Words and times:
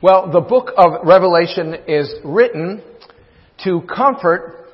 Well, 0.00 0.30
the 0.30 0.40
book 0.40 0.70
of 0.76 1.04
Revelation 1.04 1.74
is 1.88 2.14
written 2.24 2.84
to 3.64 3.80
comfort 3.82 4.68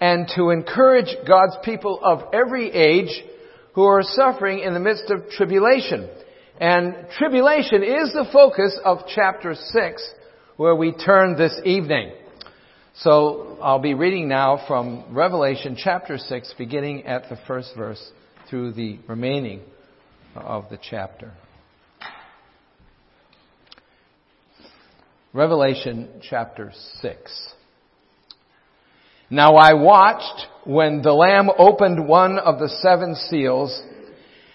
and 0.00 0.28
to 0.36 0.50
encourage 0.50 1.08
God's 1.26 1.56
people 1.64 1.98
of 2.00 2.32
every 2.32 2.70
age 2.70 3.20
who 3.74 3.82
are 3.82 4.04
suffering 4.04 4.60
in 4.60 4.72
the 4.72 4.78
midst 4.78 5.10
of 5.10 5.28
tribulation. 5.30 6.08
And 6.60 6.94
tribulation 7.18 7.82
is 7.82 8.12
the 8.12 8.28
focus 8.32 8.78
of 8.84 8.98
chapter 9.12 9.56
6 9.56 10.14
where 10.56 10.76
we 10.76 10.92
turn 10.92 11.36
this 11.36 11.60
evening. 11.64 12.12
So 12.94 13.58
I'll 13.60 13.80
be 13.80 13.94
reading 13.94 14.28
now 14.28 14.64
from 14.68 15.06
Revelation 15.12 15.76
chapter 15.76 16.16
6 16.16 16.54
beginning 16.56 17.06
at 17.06 17.28
the 17.28 17.38
first 17.48 17.72
verse 17.76 18.12
through 18.48 18.74
the 18.74 19.00
remaining 19.08 19.62
of 20.36 20.66
the 20.70 20.78
chapter. 20.80 21.32
Revelation 25.32 26.08
chapter 26.28 26.72
6. 27.02 27.52
Now 29.30 29.54
I 29.54 29.74
watched 29.74 30.48
when 30.64 31.02
the 31.02 31.12
Lamb 31.12 31.48
opened 31.56 32.08
one 32.08 32.36
of 32.36 32.58
the 32.58 32.68
seven 32.82 33.14
seals, 33.14 33.80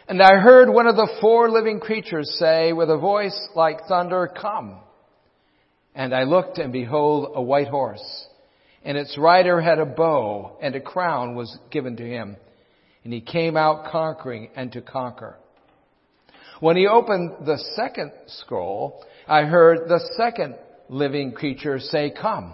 and 0.10 0.22
I 0.22 0.36
heard 0.36 0.70
one 0.70 0.86
of 0.86 0.98
the 0.98 1.16
four 1.22 1.50
living 1.50 1.80
creatures 1.80 2.36
say 2.38 2.74
with 2.74 2.90
a 2.90 2.98
voice 2.98 3.40
like 3.56 3.88
thunder, 3.88 4.28
Come. 4.28 4.80
And 5.96 6.14
I 6.14 6.24
looked 6.24 6.58
and 6.58 6.74
behold 6.74 7.32
a 7.36 7.42
white 7.42 7.70
horse, 7.70 8.26
and 8.84 8.98
its 8.98 9.18
rider 9.18 9.62
had 9.62 9.80
a 9.80 9.86
bow, 9.86 10.58
and 10.62 10.76
a 10.76 10.82
crown 10.82 11.36
was 11.36 11.58
given 11.72 11.96
to 11.96 12.06
him. 12.06 12.36
And 13.06 13.14
he 13.14 13.22
came 13.22 13.56
out 13.56 13.90
conquering 13.90 14.50
and 14.58 14.74
to 14.74 14.82
conquer. 14.82 15.38
When 16.60 16.76
he 16.76 16.86
opened 16.86 17.46
the 17.46 17.64
second 17.78 18.12
scroll, 18.28 19.06
I 19.26 19.44
heard 19.44 19.88
the 19.88 20.02
second 20.18 20.56
living 20.90 21.32
creature 21.32 21.80
say, 21.80 22.12
Come. 22.12 22.54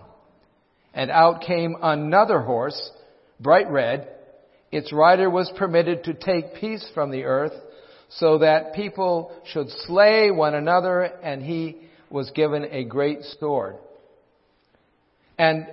And 0.94 1.10
out 1.10 1.42
came 1.42 1.76
another 1.82 2.42
horse, 2.42 2.92
bright 3.40 3.70
red. 3.70 4.10
Its 4.72 4.92
rider 4.92 5.30
was 5.30 5.52
permitted 5.58 6.04
to 6.06 6.14
take 6.14 6.56
peace 6.56 6.86
from 6.94 7.12
the 7.12 7.24
earth 7.24 7.54
so 8.10 8.40
that 8.40 8.74
people 8.74 9.32
should 9.46 9.70
slay 9.86 10.32
one 10.32 10.54
another 10.54 11.02
and 11.02 11.42
he 11.42 11.78
was 12.10 12.30
given 12.32 12.66
a 12.66 12.84
great 12.84 13.20
sword. 13.40 13.76
And 15.38 15.68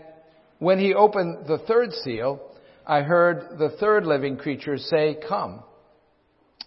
when 0.60 0.78
he 0.78 0.94
opened 0.94 1.46
the 1.48 1.58
third 1.58 1.92
seal, 1.92 2.40
I 2.86 3.02
heard 3.02 3.58
the 3.58 3.70
third 3.80 4.06
living 4.06 4.36
creature 4.36 4.78
say, 4.78 5.18
come. 5.28 5.62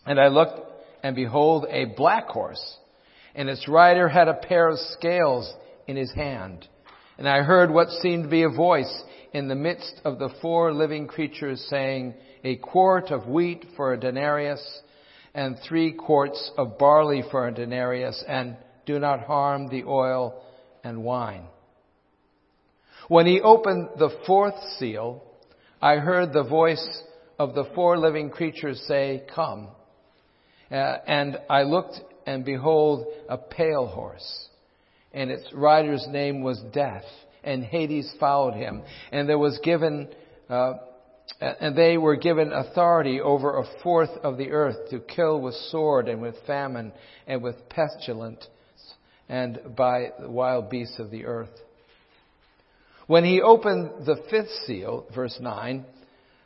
And 0.05 0.19
I 0.19 0.27
looked 0.27 0.59
and 1.03 1.15
behold 1.15 1.65
a 1.69 1.85
black 1.85 2.27
horse 2.27 2.77
and 3.35 3.49
its 3.49 3.67
rider 3.67 4.07
had 4.07 4.27
a 4.27 4.33
pair 4.33 4.69
of 4.69 4.79
scales 4.97 5.51
in 5.91 5.97
his 5.97 6.11
hand. 6.13 6.67
And 7.17 7.29
I 7.29 7.43
heard 7.43 7.69
what 7.69 7.89
seemed 7.89 8.23
to 8.23 8.29
be 8.29 8.43
a 8.43 8.49
voice 8.49 9.03
in 9.33 9.47
the 9.47 9.55
midst 9.55 10.01
of 10.03 10.17
the 10.17 10.29
four 10.41 10.73
living 10.73 11.05
creatures 11.07 11.63
saying, 11.69 12.15
a 12.43 12.55
quart 12.55 13.11
of 13.11 13.27
wheat 13.27 13.65
for 13.75 13.93
a 13.93 13.99
denarius 13.99 14.81
and 15.35 15.57
three 15.67 15.93
quarts 15.93 16.51
of 16.57 16.79
barley 16.79 17.23
for 17.29 17.47
a 17.47 17.53
denarius 17.53 18.23
and 18.27 18.57
do 18.85 18.97
not 18.99 19.21
harm 19.21 19.67
the 19.67 19.83
oil 19.83 20.41
and 20.83 21.03
wine. 21.03 21.43
When 23.07 23.27
he 23.27 23.41
opened 23.41 23.89
the 23.99 24.17
fourth 24.25 24.55
seal, 24.79 25.23
I 25.81 25.97
heard 25.97 26.33
the 26.33 26.43
voice 26.43 27.03
of 27.37 27.53
the 27.53 27.65
four 27.75 27.97
living 27.97 28.29
creatures 28.29 28.81
say, 28.87 29.23
come. 29.33 29.67
Uh, 30.71 30.75
and 31.05 31.37
I 31.49 31.63
looked 31.63 31.99
and 32.25 32.45
behold 32.45 33.05
a 33.27 33.37
pale 33.37 33.87
horse 33.87 34.47
and 35.13 35.29
its 35.29 35.51
rider's 35.53 36.05
name 36.09 36.41
was 36.41 36.61
Death, 36.73 37.05
and 37.43 37.63
Hades 37.63 38.11
followed 38.19 38.53
him. 38.53 38.83
And 39.11 39.27
there 39.27 39.39
was 39.39 39.59
given, 39.63 40.07
uh, 40.49 40.73
and 41.39 41.75
they 41.75 41.97
were 41.97 42.15
given 42.15 42.51
authority 42.51 43.19
over 43.19 43.57
a 43.57 43.65
fourth 43.83 44.11
of 44.23 44.37
the 44.37 44.51
earth 44.51 44.89
to 44.89 44.99
kill 44.99 45.41
with 45.41 45.55
sword 45.69 46.07
and 46.07 46.21
with 46.21 46.35
famine 46.45 46.93
and 47.27 47.41
with 47.41 47.69
pestilence 47.69 48.45
and 49.27 49.59
by 49.77 50.11
the 50.19 50.29
wild 50.29 50.69
beasts 50.69 50.99
of 50.99 51.09
the 51.09 51.25
earth. 51.25 51.49
When 53.07 53.23
he 53.23 53.41
opened 53.41 54.05
the 54.05 54.17
fifth 54.29 54.51
seal, 54.65 55.05
verse 55.13 55.37
9, 55.39 55.85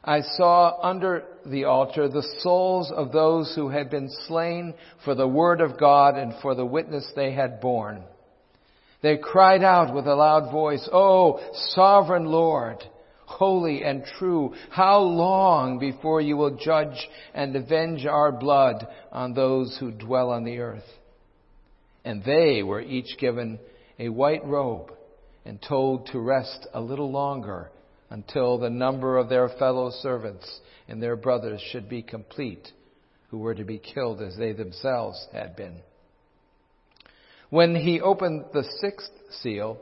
I 0.04 0.22
saw 0.22 0.80
under 0.82 1.24
the 1.46 1.66
altar 1.66 2.08
the 2.08 2.28
souls 2.42 2.92
of 2.96 3.12
those 3.12 3.54
who 3.56 3.70
had 3.70 3.90
been 3.90 4.10
slain 4.28 4.76
for 5.04 5.16
the 5.16 5.28
word 5.28 5.62
of 5.62 5.80
God 5.80 6.16
and 6.16 6.34
for 6.42 6.54
the 6.54 6.66
witness 6.66 7.12
they 7.16 7.34
had 7.34 7.60
borne. 7.60 8.04
They 9.06 9.18
cried 9.18 9.64
out 9.64 9.94
with 9.94 10.08
a 10.08 10.16
loud 10.16 10.52
voice, 10.52 10.90
Oh, 10.92 11.40
sovereign 11.76 12.26
Lord, 12.26 12.84
holy 13.28 13.84
and 13.84 14.04
true, 14.04 14.56
how 14.72 14.98
long 14.98 15.78
before 15.78 16.22
you 16.22 16.38
will 16.38 16.58
judge 16.58 17.08
and 17.36 17.56
avenge 17.56 18.08
our 18.08 18.32
blood 18.32 18.88
on 19.12 19.36
those 19.36 19.78
who 19.78 19.92
dwell 19.92 20.32
on 20.32 20.44
the 20.44 20.58
earth? 20.58 20.90
And 22.04 22.24
they 22.24 22.64
were 22.64 22.82
each 22.82 23.20
given 23.20 23.60
a 24.00 24.10
white 24.10 24.44
robe 24.44 24.92
and 25.46 25.62
told 25.62 26.08
to 26.08 26.20
rest 26.20 26.66
a 26.74 26.82
little 26.82 27.12
longer 27.12 27.70
until 28.10 28.58
the 28.58 28.72
number 28.72 29.20
of 29.20 29.30
their 29.30 29.50
fellow 29.50 29.92
servants 29.92 30.62
and 30.88 31.00
their 31.00 31.16
brothers 31.16 31.62
should 31.72 31.88
be 31.88 32.02
complete, 32.02 32.72
who 33.30 33.38
were 33.38 33.54
to 33.54 33.66
be 33.66 33.78
killed 33.78 34.20
as 34.24 34.36
they 34.36 34.54
themselves 34.54 35.28
had 35.32 35.56
been. 35.56 35.76
When 37.56 37.74
he 37.74 38.02
opened 38.02 38.48
the 38.52 38.66
sixth 38.82 39.14
seal, 39.42 39.78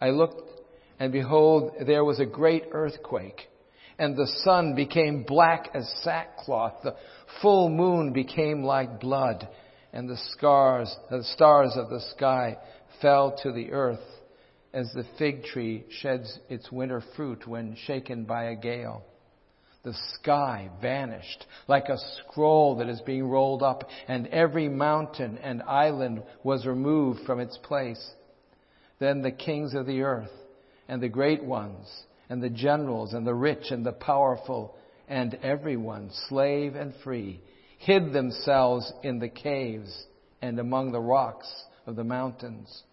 I 0.00 0.10
looked 0.10 0.50
and 0.98 1.12
behold, 1.12 1.70
there 1.86 2.04
was 2.04 2.18
a 2.18 2.26
great 2.26 2.64
earthquake 2.72 3.40
and 4.00 4.16
the 4.16 4.26
sun 4.42 4.74
became 4.74 5.22
black 5.22 5.70
as 5.74 5.88
sackcloth. 6.02 6.82
The 6.82 6.96
full 7.40 7.68
moon 7.68 8.12
became 8.12 8.64
like 8.64 8.98
blood 8.98 9.46
and 9.92 10.10
the 10.10 10.16
scars, 10.16 10.92
the 11.08 11.22
stars 11.22 11.76
of 11.76 11.88
the 11.88 12.00
sky 12.00 12.56
fell 13.00 13.38
to 13.44 13.52
the 13.52 13.70
earth 13.70 14.02
as 14.72 14.90
the 14.92 15.04
fig 15.16 15.44
tree 15.44 15.84
sheds 15.90 16.40
its 16.48 16.72
winter 16.72 17.00
fruit 17.14 17.46
when 17.46 17.76
shaken 17.86 18.24
by 18.24 18.46
a 18.46 18.56
gale. 18.56 19.04
The 19.84 19.94
sky 20.14 20.70
vanished 20.80 21.44
like 21.68 21.90
a 21.90 21.98
scroll 21.98 22.76
that 22.76 22.88
is 22.88 23.02
being 23.02 23.28
rolled 23.28 23.62
up, 23.62 23.84
and 24.08 24.26
every 24.28 24.66
mountain 24.66 25.36
and 25.42 25.62
island 25.62 26.22
was 26.42 26.66
removed 26.66 27.20
from 27.26 27.38
its 27.38 27.58
place. 27.58 28.14
Then 28.98 29.20
the 29.20 29.30
kings 29.30 29.74
of 29.74 29.84
the 29.84 30.00
earth, 30.00 30.32
and 30.88 31.02
the 31.02 31.10
great 31.10 31.44
ones, 31.44 31.86
and 32.30 32.42
the 32.42 32.48
generals, 32.48 33.12
and 33.12 33.26
the 33.26 33.34
rich, 33.34 33.70
and 33.70 33.84
the 33.84 33.92
powerful, 33.92 34.74
and 35.06 35.34
everyone, 35.42 36.10
slave 36.28 36.76
and 36.76 36.94
free, 37.04 37.42
hid 37.76 38.14
themselves 38.14 38.90
in 39.02 39.18
the 39.18 39.28
caves 39.28 40.06
and 40.40 40.58
among 40.58 40.92
the 40.92 41.00
rocks 41.00 41.64
of 41.86 41.94
the 41.94 42.04
mountains, 42.04 42.84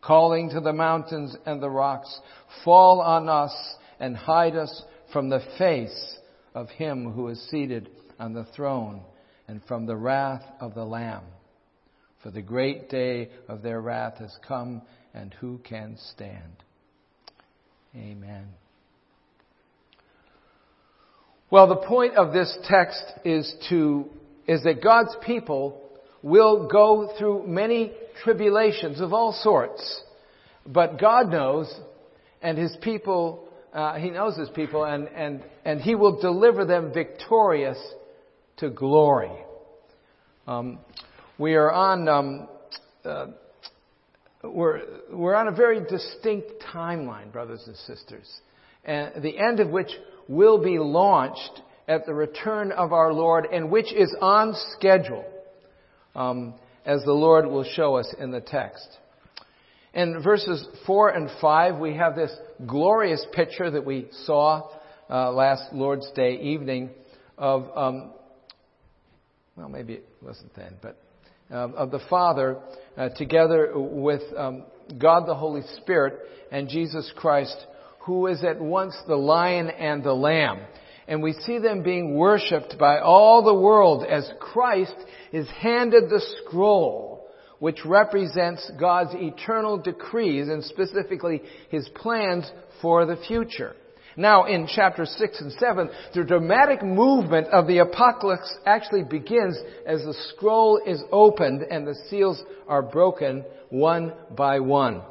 calling 0.00 0.50
to 0.50 0.60
the 0.60 0.72
mountains 0.72 1.36
and 1.44 1.60
the 1.60 1.70
rocks, 1.70 2.20
Fall 2.64 3.00
on 3.00 3.28
us 3.28 3.74
and 3.98 4.16
hide 4.16 4.54
us 4.54 4.84
from 5.12 5.28
the 5.28 5.40
face 5.58 6.18
of 6.56 6.70
him 6.70 7.12
who 7.12 7.28
is 7.28 7.38
seated 7.50 7.90
on 8.18 8.32
the 8.32 8.46
throne 8.56 9.02
and 9.46 9.60
from 9.68 9.84
the 9.84 9.94
wrath 9.94 10.42
of 10.58 10.74
the 10.74 10.84
Lamb. 10.84 11.22
For 12.22 12.30
the 12.30 12.42
great 12.42 12.88
day 12.88 13.28
of 13.46 13.62
their 13.62 13.80
wrath 13.80 14.18
has 14.18 14.34
come, 14.48 14.80
and 15.14 15.34
who 15.34 15.58
can 15.58 15.98
stand? 16.14 16.64
Amen. 17.94 18.46
Well, 21.50 21.68
the 21.68 21.76
point 21.76 22.16
of 22.16 22.32
this 22.32 22.56
text 22.64 23.04
is 23.24 23.54
to, 23.68 24.08
is 24.48 24.62
that 24.64 24.82
God's 24.82 25.14
people 25.24 25.82
will 26.22 26.68
go 26.68 27.12
through 27.18 27.46
many 27.46 27.92
tribulations 28.24 29.00
of 29.02 29.12
all 29.12 29.32
sorts. 29.42 30.02
But 30.66 30.98
God 30.98 31.30
knows, 31.30 31.72
and 32.40 32.56
His 32.56 32.76
people 32.80 33.45
uh, 33.76 33.94
he 33.94 34.10
knows 34.10 34.36
his 34.36 34.48
people, 34.48 34.84
and, 34.84 35.06
and, 35.08 35.44
and 35.64 35.80
he 35.80 35.94
will 35.94 36.20
deliver 36.20 36.64
them 36.64 36.92
victorious 36.92 37.78
to 38.56 38.70
glory. 38.70 39.30
Um, 40.46 40.78
we 41.38 41.54
are 41.54 41.70
on 41.70 42.08
um, 42.08 42.48
uh, 43.04 43.26
we're, 44.42 44.82
we're 45.10 45.34
on 45.34 45.48
a 45.48 45.52
very 45.52 45.80
distinct 45.80 46.64
timeline, 46.72 47.32
brothers 47.32 47.62
and 47.66 47.76
sisters, 47.76 48.28
and 48.84 49.22
the 49.22 49.38
end 49.38 49.60
of 49.60 49.70
which 49.70 49.90
will 50.28 50.62
be 50.62 50.78
launched 50.78 51.62
at 51.88 52.06
the 52.06 52.14
return 52.14 52.72
of 52.72 52.92
our 52.92 53.12
Lord, 53.12 53.46
and 53.52 53.70
which 53.70 53.92
is 53.92 54.14
on 54.20 54.54
schedule, 54.72 55.24
um, 56.14 56.54
as 56.84 57.02
the 57.04 57.12
Lord 57.12 57.46
will 57.46 57.64
show 57.64 57.96
us 57.96 58.12
in 58.18 58.30
the 58.30 58.40
text. 58.40 58.88
In 59.94 60.22
verses 60.22 60.66
4 60.86 61.10
and 61.10 61.30
5, 61.40 61.78
we 61.78 61.94
have 61.94 62.16
this 62.16 62.32
glorious 62.64 63.24
picture 63.32 63.70
that 63.70 63.84
we 63.84 64.08
saw 64.24 64.68
uh, 65.10 65.30
last 65.32 65.72
Lord's 65.72 66.10
Day 66.12 66.38
evening 66.40 66.90
of, 67.36 67.68
um, 67.76 68.12
well, 69.56 69.68
maybe 69.68 69.94
it 69.94 70.08
wasn't 70.22 70.54
then, 70.54 70.76
but 70.80 70.98
uh, 71.50 71.68
of 71.74 71.90
the 71.90 72.00
Father 72.10 72.58
uh, 72.96 73.08
together 73.10 73.72
with 73.74 74.22
um, 74.36 74.64
God 74.98 75.26
the 75.26 75.34
Holy 75.34 75.62
Spirit 75.80 76.14
and 76.50 76.68
Jesus 76.68 77.12
Christ, 77.16 77.56
who 78.00 78.26
is 78.26 78.42
at 78.42 78.60
once 78.60 78.96
the 79.06 79.16
lion 79.16 79.68
and 79.70 80.02
the 80.02 80.12
lamb. 80.12 80.60
And 81.08 81.22
we 81.22 81.32
see 81.32 81.58
them 81.58 81.82
being 81.82 82.16
worshipped 82.16 82.76
by 82.78 82.98
all 82.98 83.44
the 83.44 83.54
world 83.54 84.04
as 84.04 84.28
Christ 84.40 84.94
is 85.32 85.48
handed 85.50 86.10
the 86.10 86.20
scroll, 86.44 87.15
which 87.58 87.84
represents 87.84 88.70
God's 88.78 89.14
eternal 89.14 89.78
decrees 89.78 90.48
and 90.48 90.64
specifically 90.64 91.42
His 91.70 91.88
plans 91.94 92.50
for 92.80 93.06
the 93.06 93.16
future. 93.16 93.74
Now, 94.16 94.44
in 94.44 94.66
chapter 94.66 95.04
6 95.04 95.40
and 95.42 95.52
7, 95.52 95.90
the 96.14 96.24
dramatic 96.24 96.82
movement 96.82 97.48
of 97.48 97.66
the 97.66 97.78
apocalypse 97.78 98.56
actually 98.64 99.04
begins 99.04 99.58
as 99.86 100.02
the 100.04 100.14
scroll 100.30 100.80
is 100.86 101.02
opened 101.12 101.62
and 101.62 101.86
the 101.86 101.98
seals 102.08 102.42
are 102.66 102.82
broken 102.82 103.44
one 103.68 104.14
by 104.34 104.60
one. 104.60 105.02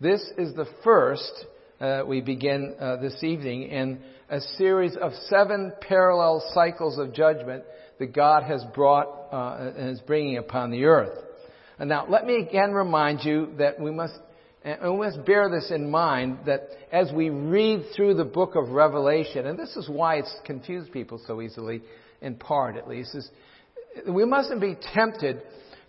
This 0.00 0.22
is 0.36 0.54
the 0.54 0.66
first, 0.84 1.46
uh, 1.80 2.02
we 2.06 2.20
begin 2.20 2.74
uh, 2.78 2.96
this 2.96 3.24
evening, 3.24 3.62
in 3.62 4.00
a 4.28 4.40
series 4.58 4.96
of 4.96 5.12
seven 5.28 5.72
parallel 5.80 6.44
cycles 6.52 6.98
of 6.98 7.14
judgment 7.14 7.64
that 7.98 8.14
God 8.14 8.42
has 8.42 8.64
brought 8.74 9.06
uh, 9.32 9.72
and 9.76 9.90
is 9.90 10.00
bringing 10.00 10.36
upon 10.36 10.70
the 10.70 10.84
earth. 10.84 11.16
And 11.82 11.88
now, 11.88 12.06
let 12.08 12.24
me 12.26 12.36
again 12.36 12.70
remind 12.70 13.24
you 13.24 13.48
that 13.58 13.80
we 13.80 13.90
must 13.90 14.14
and 14.62 14.92
we 14.92 14.98
must 14.98 15.26
bear 15.26 15.50
this 15.50 15.72
in 15.72 15.90
mind 15.90 16.38
that 16.46 16.68
as 16.92 17.10
we 17.12 17.28
read 17.28 17.86
through 17.96 18.14
the 18.14 18.24
book 18.24 18.54
of 18.54 18.68
Revelation, 18.68 19.48
and 19.48 19.58
this 19.58 19.74
is 19.74 19.88
why 19.88 20.18
it's 20.18 20.32
confused 20.44 20.92
people 20.92 21.20
so 21.26 21.42
easily, 21.42 21.82
in 22.20 22.36
part 22.36 22.76
at 22.76 22.86
least, 22.86 23.16
is 23.16 23.28
we 24.08 24.24
mustn't 24.24 24.60
be 24.60 24.78
tempted 24.94 25.42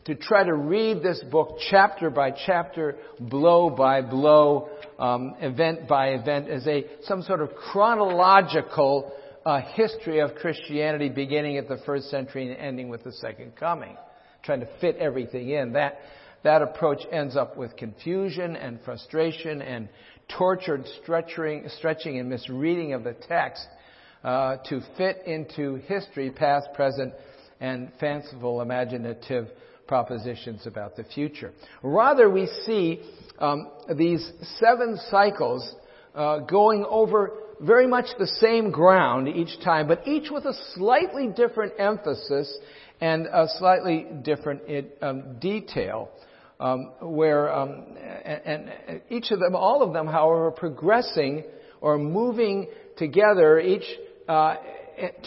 to 0.05 0.15
try 0.15 0.43
to 0.43 0.55
read 0.55 1.03
this 1.03 1.23
book 1.31 1.59
chapter 1.69 2.09
by 2.09 2.31
chapter, 2.43 2.95
blow 3.19 3.69
by 3.69 4.01
blow, 4.01 4.69
um, 4.97 5.35
event 5.41 5.87
by 5.87 6.13
event, 6.13 6.49
as 6.49 6.65
a 6.65 6.85
some 7.03 7.21
sort 7.21 7.39
of 7.39 7.53
chronological 7.53 9.13
uh, 9.45 9.61
history 9.75 10.21
of 10.21 10.33
Christianity, 10.33 11.09
beginning 11.09 11.57
at 11.59 11.67
the 11.67 11.77
first 11.85 12.09
century 12.09 12.49
and 12.49 12.57
ending 12.57 12.89
with 12.89 13.03
the 13.03 13.11
second 13.11 13.55
coming, 13.55 13.95
trying 14.43 14.59
to 14.59 14.67
fit 14.79 14.97
everything 14.97 15.49
in. 15.49 15.73
That 15.73 15.99
that 16.43 16.61
approach 16.61 16.99
ends 17.11 17.35
up 17.35 17.57
with 17.57 17.75
confusion 17.77 18.55
and 18.55 18.79
frustration 18.83 19.61
and 19.61 19.87
tortured 20.37 20.85
stretching, 21.01 21.67
stretching 21.77 22.19
and 22.19 22.29
misreading 22.29 22.93
of 22.93 23.03
the 23.03 23.13
text 23.13 23.65
uh, 24.23 24.57
to 24.69 24.81
fit 24.97 25.23
into 25.25 25.75
history, 25.87 26.31
past, 26.31 26.67
present, 26.73 27.13
and 27.59 27.91
fanciful, 27.99 28.61
imaginative 28.61 29.47
propositions 29.87 30.65
about 30.65 30.95
the 30.95 31.03
future. 31.03 31.51
Rather, 31.81 32.29
we 32.29 32.47
see 32.65 33.01
um, 33.39 33.69
these 33.95 34.31
seven 34.59 34.97
cycles 35.09 35.75
uh, 36.15 36.39
going 36.39 36.85
over 36.89 37.31
very 37.61 37.87
much 37.87 38.05
the 38.17 38.27
same 38.27 38.71
ground 38.71 39.27
each 39.27 39.61
time, 39.63 39.87
but 39.87 40.05
each 40.07 40.29
with 40.29 40.45
a 40.45 40.53
slightly 40.73 41.27
different 41.27 41.73
emphasis 41.79 42.53
and 43.03 43.25
a 43.25 43.47
slightly 43.59 44.07
different 44.21 44.61
um, 45.01 45.37
detail 45.41 46.09
um, 46.61 46.93
where 47.01 47.53
um, 47.53 47.97
and, 48.23 48.71
and, 48.87 49.01
each 49.09 49.29
of 49.31 49.39
them, 49.39 49.57
all 49.57 49.83
of 49.83 49.91
them, 49.91 50.07
however, 50.07 50.51
progressing 50.51 51.43
or 51.81 51.97
moving 51.97 52.69
together, 52.95 53.59
each 53.59 53.83
uh, 54.29 54.55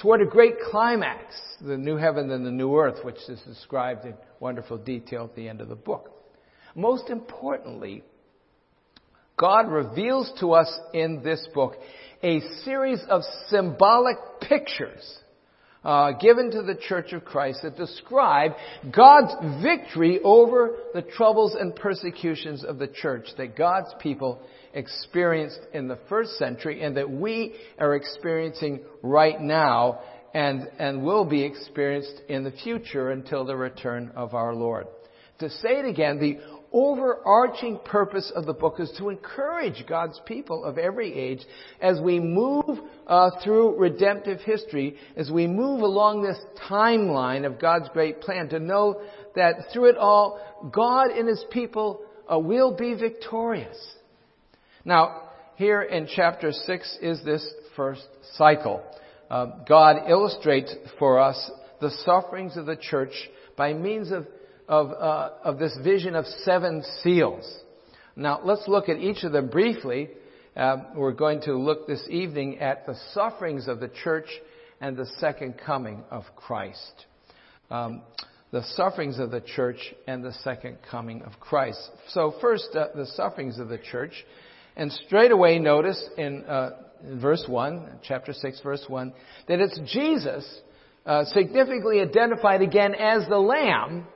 toward 0.01 0.23
a 0.23 0.25
great 0.25 0.55
climax, 0.71 1.35
the 1.61 1.77
new 1.77 1.97
heaven 1.97 2.31
and 2.31 2.47
the 2.47 2.51
new 2.51 2.75
earth, 2.79 3.05
which 3.05 3.19
is 3.29 3.39
described 3.43 4.07
in 4.07 4.15
wonderful 4.41 4.79
detail 4.79 5.25
at 5.25 5.37
the 5.37 5.47
end 5.47 5.61
of 5.61 5.69
the 5.69 5.75
book. 5.75 6.11
Most 6.75 7.11
importantly, 7.11 8.03
God 9.39 9.71
reveals 9.71 10.33
to 10.41 10.53
us 10.53 10.79
in 10.95 11.23
this 11.23 11.47
book 11.53 11.75
a 12.23 12.41
series 12.65 13.03
of 13.11 13.21
symbolic 13.49 14.17
pictures 14.41 15.19
uh, 15.87 16.11
given 16.19 16.51
to 16.51 16.63
the 16.63 16.75
Church 16.75 17.13
of 17.13 17.25
Christ 17.25 17.61
that 17.63 17.77
describe 17.77 18.53
God's 18.91 19.33
victory 19.63 20.19
over 20.25 20.79
the 20.93 21.03
troubles 21.03 21.55
and 21.55 21.77
persecutions 21.77 22.65
of 22.65 22.79
the 22.79 22.89
church 22.89 23.29
that 23.39 23.57
God's 23.57 23.95
people 24.01 24.41
experienced 24.75 25.61
in 25.73 25.87
the 25.87 25.99
first 26.09 26.33
century 26.39 26.83
and 26.83 26.97
that 26.97 27.09
we 27.09 27.55
are 27.79 27.95
experiencing 27.95 28.81
right 29.01 29.41
now 29.41 30.01
and, 30.35 30.69
and 30.81 31.05
will 31.05 31.25
be 31.25 31.45
experienced 31.45 32.21
in 32.29 32.43
the 32.43 32.51
future 32.51 33.13
until 33.13 33.45
the 33.45 33.57
return 33.57 34.11
of 34.17 34.35
our 34.35 34.57
Lord. 34.57 34.89
To 35.39 35.49
say 35.49 35.79
it 35.79 35.87
again, 35.87 36.19
the 36.19 36.41
overarching 36.73 37.79
purpose 37.85 38.33
of 38.35 38.47
the 38.47 38.53
book 38.53 38.81
is 38.81 38.93
to 38.99 39.09
encourage 39.09 39.85
God's 39.89 40.21
people 40.27 40.65
of 40.65 40.79
every 40.79 41.13
age 41.13 41.41
as 41.81 42.01
we 42.01 42.21
move 42.21 42.79
uh, 43.07 43.31
through 43.43 43.79
redemptive 43.79 44.41
history, 44.41 44.97
as 45.17 45.31
we 45.31 45.47
move 45.47 45.81
along 45.81 46.23
this 46.23 46.39
timeline 46.69 47.47
of 47.47 47.61
God's 47.61 47.89
great 47.93 48.21
plan, 48.21 48.49
to 48.51 48.59
know 48.59 49.01
that 49.35 49.67
through 49.73 49.91
it 49.91 49.97
all, 49.97 50.41
God 50.73 51.11
and 51.11 51.29
His 51.29 51.45
people 51.51 52.01
uh, 52.31 52.39
will 52.39 52.77
be 52.77 52.95
victorious. 52.95 53.77
Now, 54.85 55.23
here 55.57 55.83
in 55.83 56.09
chapter 56.15 56.53
6 56.53 56.99
is 57.01 57.25
this 57.25 57.47
first 57.75 58.07
cycle. 58.35 58.83
Uh, 59.31 59.47
God 59.69 60.09
illustrates 60.09 60.75
for 60.99 61.19
us 61.19 61.51
the 61.81 61.91
sufferings 62.05 62.57
of 62.57 62.67
the 62.67 62.77
church 62.77 63.13
by 63.57 63.73
means 63.73 64.11
of 64.11 64.27
of, 64.69 64.91
uh, 64.91 65.31
of 65.45 65.59
this 65.59 65.77
vision 65.83 66.15
of 66.15 66.27
seven 66.45 66.83
seals. 67.03 67.61
Now, 68.15 68.41
let's 68.43 68.67
look 68.67 68.89
at 68.89 68.99
each 68.99 69.25
of 69.25 69.33
them 69.33 69.49
briefly. 69.49 70.09
Uh, 70.57 70.79
we're 70.95 71.13
going 71.13 71.43
to 71.43 71.55
look 71.55 71.87
this 71.87 72.07
evening 72.09 72.59
at 72.61 72.87
the 72.87 72.97
sufferings 73.13 73.69
of 73.69 73.81
the 73.81 73.91
church 74.03 74.29
and 74.81 74.97
the 74.97 75.07
second 75.19 75.55
coming 75.65 76.03
of 76.11 76.25
Christ. 76.35 77.07
Um, 77.71 78.03
the 78.53 78.63
sufferings 78.75 79.19
of 79.19 79.31
the 79.31 79.41
church 79.41 79.95
and 80.07 80.25
the 80.25 80.33
second 80.33 80.79
coming 80.91 81.23
of 81.23 81.39
Christ. 81.41 81.91
So, 82.09 82.35
first, 82.41 82.69
uh, 82.75 82.89
the 82.95 83.07
sufferings 83.07 83.59
of 83.59 83.69
the 83.69 83.79
church. 83.79 84.13
And 84.77 84.93
straight 84.93 85.31
away, 85.31 85.59
notice 85.59 86.03
in, 86.17 86.45
uh, 86.45 86.71
in 87.03 87.21
verse 87.21 87.45
1, 87.49 88.01
chapter 88.03 88.33
6, 88.33 88.61
verse 88.61 88.85
1, 88.89 89.13
that 89.49 89.61
it's 89.61 89.79
Jesus 89.93 90.61
uh, 91.05 91.25
significantly 91.27 92.01
identified 92.01 92.63
again 92.63 92.95
as 92.95 93.27
the 93.29 93.39
Lamb 93.39 94.07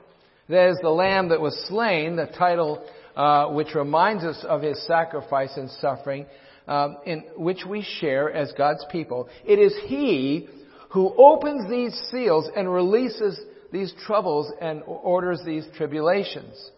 there's 0.51 0.77
the 0.81 0.89
lamb 0.89 1.29
that 1.29 1.39
was 1.39 1.57
slain, 1.67 2.17
the 2.17 2.27
title 2.27 2.85
uh, 3.15 3.47
which 3.47 3.73
reminds 3.73 4.23
us 4.23 4.43
of 4.47 4.61
his 4.61 4.85
sacrifice 4.85 5.55
and 5.55 5.69
suffering, 5.69 6.25
um, 6.67 6.97
in 7.05 7.23
which 7.37 7.65
we 7.67 7.81
share 7.99 8.31
as 8.31 8.51
God's 8.57 8.85
people. 8.91 9.29
It 9.45 9.59
is 9.59 9.73
he 9.85 10.47
who 10.89 11.13
opens 11.17 11.69
these 11.69 11.99
seals 12.11 12.49
and 12.55 12.71
releases 12.71 13.39
these 13.71 13.93
troubles 14.05 14.51
and 14.61 14.83
orders 14.85 15.41
these 15.45 15.65
tribulations. 15.77 16.69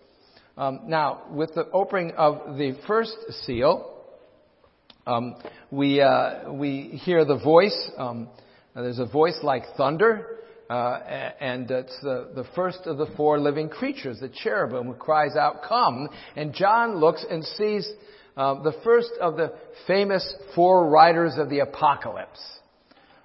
Um, 0.55 0.81
now, 0.86 1.24
with 1.31 1.55
the 1.55 1.67
opening 1.71 2.12
of 2.12 2.57
the 2.57 2.77
first 2.86 3.15
seal, 3.41 3.91
um, 5.07 5.36
we 5.71 6.00
uh, 6.00 6.51
we 6.51 7.01
hear 7.03 7.25
the 7.25 7.39
voice. 7.39 7.91
Um, 7.98 8.29
there's 8.75 9.00
a 9.00 9.05
voice 9.05 9.39
like 9.41 9.63
thunder. 9.75 10.38
Uh, 10.70 11.00
and 11.39 11.70
it's 11.70 11.98
the, 12.01 12.29
the 12.36 12.46
first 12.55 12.79
of 12.86 12.98
the 12.98 13.08
four 13.17 13.39
living 13.39 13.70
creatures, 13.70 14.20
the 14.20 14.29
cherubim, 14.29 14.88
who 14.88 14.93
cries 14.93 15.36
out, 15.36 15.62
Come! 15.67 16.08
And 16.36 16.53
John 16.53 17.00
looks 17.00 17.25
and 17.29 17.43
sees 17.43 17.89
uh, 18.38 18.63
the 18.63 18.74
first 18.84 19.12
of 19.22 19.36
the 19.36 19.53
famous 19.88 20.36
four 20.55 20.89
riders 20.89 21.34
of 21.38 21.50
the 21.50 21.60
apocalypse. 21.60 22.39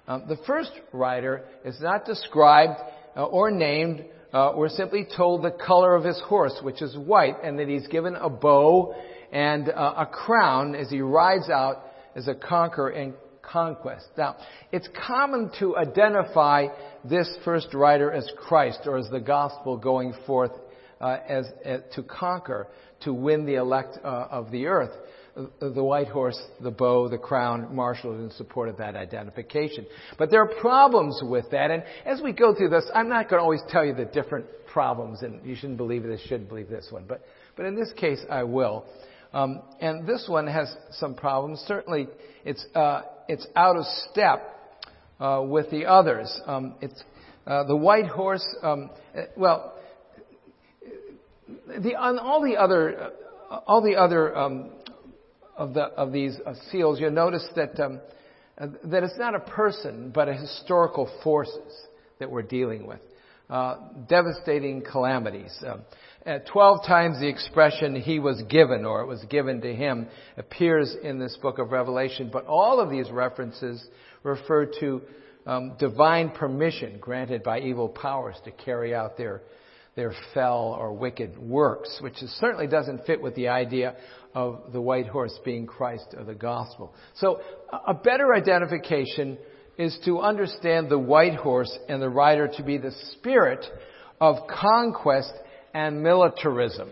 Um, 0.07 0.25
the 0.27 0.37
first 0.45 0.71
rider 0.91 1.45
is 1.63 1.79
not 1.81 2.05
described 2.05 2.79
uh, 3.15 3.25
or 3.25 3.51
named. 3.51 4.05
Uh, 4.33 4.53
we're 4.55 4.69
simply 4.69 5.07
told 5.15 5.43
the 5.43 5.51
color 5.51 5.95
of 5.95 6.03
his 6.03 6.19
horse, 6.25 6.59
which 6.61 6.81
is 6.81 6.97
white, 6.97 7.35
and 7.43 7.57
that 7.59 7.67
he's 7.67 7.87
given 7.87 8.15
a 8.15 8.29
bow 8.29 8.95
and 9.31 9.69
uh, 9.69 9.93
a 9.97 10.05
crown 10.05 10.75
as 10.75 10.89
he 10.89 11.01
rides 11.01 11.49
out 11.49 11.85
as 12.15 12.27
a 12.27 12.35
conqueror 12.35 12.89
and 12.89 13.13
conquest. 13.51 14.07
Now, 14.17 14.35
it's 14.71 14.87
common 15.07 15.51
to 15.59 15.77
identify 15.77 16.67
this 17.03 17.29
first 17.43 17.73
writer 17.73 18.11
as 18.11 18.29
Christ 18.37 18.81
or 18.85 18.97
as 18.97 19.09
the 19.09 19.19
gospel 19.19 19.77
going 19.77 20.13
forth 20.25 20.51
uh, 21.01 21.17
as, 21.27 21.45
as, 21.63 21.81
to 21.95 22.03
conquer, 22.03 22.67
to 23.01 23.13
win 23.13 23.45
the 23.45 23.55
elect 23.55 23.97
uh, 24.03 24.27
of 24.29 24.51
the 24.51 24.67
earth. 24.67 24.91
The 25.61 25.83
white 25.83 26.09
horse, 26.09 26.37
the 26.59 26.71
bow, 26.71 27.07
the 27.07 27.17
crown 27.17 27.73
marshaled 27.73 28.19
in 28.19 28.29
support 28.31 28.67
of 28.67 28.77
that 28.77 28.97
identification. 28.97 29.85
But 30.17 30.31
there 30.31 30.41
are 30.41 30.53
problems 30.59 31.21
with 31.23 31.45
that, 31.51 31.71
and 31.71 31.83
as 32.05 32.21
we 32.21 32.33
go 32.33 32.53
through 32.53 32.69
this, 32.69 32.83
I'm 32.93 33.07
not 33.07 33.29
going 33.29 33.39
to 33.39 33.43
always 33.43 33.61
tell 33.69 33.85
you 33.85 33.93
the 33.93 34.03
different 34.03 34.47
problems, 34.73 35.21
and 35.21 35.45
you 35.45 35.55
shouldn't 35.55 35.77
believe 35.77 36.03
this, 36.03 36.19
should 36.27 36.49
believe 36.49 36.67
this 36.67 36.87
one. 36.89 37.05
But, 37.07 37.21
but 37.55 37.65
in 37.65 37.75
this 37.75 37.93
case, 37.95 38.19
I 38.29 38.43
will. 38.43 38.85
Um, 39.31 39.61
and 39.79 40.05
this 40.05 40.25
one 40.27 40.47
has 40.47 40.75
some 40.91 41.13
problems. 41.13 41.63
Certainly, 41.67 42.07
it's 42.43 42.65
uh, 42.75 43.03
it's 43.29 43.45
out 43.55 43.77
of 43.77 43.85
step 44.11 44.41
uh, 45.19 45.43
with 45.45 45.69
the 45.69 45.85
others. 45.85 46.41
Um, 46.47 46.75
it's 46.81 47.01
uh, 47.45 47.63
the 47.65 47.75
white 47.75 48.07
horse. 48.07 48.45
Um, 48.63 48.89
well, 49.37 49.75
the, 51.67 51.95
on 51.95 52.17
all 52.17 52.41
the 52.43 52.57
other, 52.57 53.11
uh, 53.51 53.59
all 53.67 53.83
the 53.83 53.95
other 53.95 54.35
um, 54.35 54.71
of, 55.55 55.75
the, 55.75 55.83
of 55.83 56.11
these 56.11 56.37
uh, 56.43 56.55
seals, 56.71 56.99
you'll 56.99 57.11
notice 57.11 57.47
that, 57.55 57.79
um, 57.79 58.01
uh, 58.57 58.67
that 58.85 59.03
it's 59.03 59.17
not 59.19 59.35
a 59.35 59.39
person, 59.39 60.11
but 60.13 60.27
a 60.27 60.33
historical 60.33 61.07
forces 61.23 61.85
that 62.17 62.31
we're 62.31 62.41
dealing 62.41 62.87
with. 62.87 62.99
Uh, 63.47 63.77
devastating 64.07 64.81
calamities. 64.81 65.63
Um, 66.29 66.35
uh, 66.35 66.51
Twelve 66.51 66.85
times 66.85 67.19
the 67.19 67.27
expression 67.27 67.95
he 67.95 68.19
was 68.19 68.41
given 68.49 68.85
or 68.85 69.01
it 69.01 69.07
was 69.07 69.23
given 69.29 69.61
to 69.61 69.73
him 69.73 70.07
appears 70.37 70.95
in 71.03 71.19
this 71.19 71.37
book 71.41 71.59
of 71.59 71.71
Revelation, 71.71 72.29
but 72.31 72.45
all 72.45 72.79
of 72.79 72.89
these 72.89 73.09
references 73.09 73.83
refer 74.23 74.65
to 74.79 75.01
um, 75.45 75.73
divine 75.79 76.29
permission 76.29 76.97
granted 76.99 77.43
by 77.43 77.59
evil 77.59 77.89
powers 77.89 78.35
to 78.45 78.51
carry 78.51 78.93
out 78.93 79.17
their 79.17 79.41
their 79.95 80.13
fell 80.33 80.77
or 80.79 80.93
wicked 80.93 81.37
works, 81.37 81.97
which 82.01 82.21
is, 82.23 82.29
certainly 82.39 82.67
doesn't 82.67 83.05
fit 83.05 83.21
with 83.21 83.35
the 83.35 83.49
idea 83.49 83.95
of 84.33 84.71
the 84.71 84.79
white 84.79 85.07
horse 85.07 85.37
being 85.43 85.65
Christ 85.65 86.13
or 86.15 86.23
the 86.23 86.35
gospel. 86.35 86.93
So 87.15 87.41
a 87.85 87.93
better 87.93 88.33
identification 88.33 89.37
is 89.77 89.97
to 90.05 90.19
understand 90.19 90.89
the 90.89 90.99
white 90.99 91.35
horse 91.35 91.75
and 91.89 92.01
the 92.01 92.07
rider 92.07 92.47
to 92.47 92.63
be 92.63 92.77
the 92.77 92.93
spirit 93.17 93.65
of 94.21 94.47
conquest 94.47 95.33
and 95.73 96.01
militarism. 96.01 96.89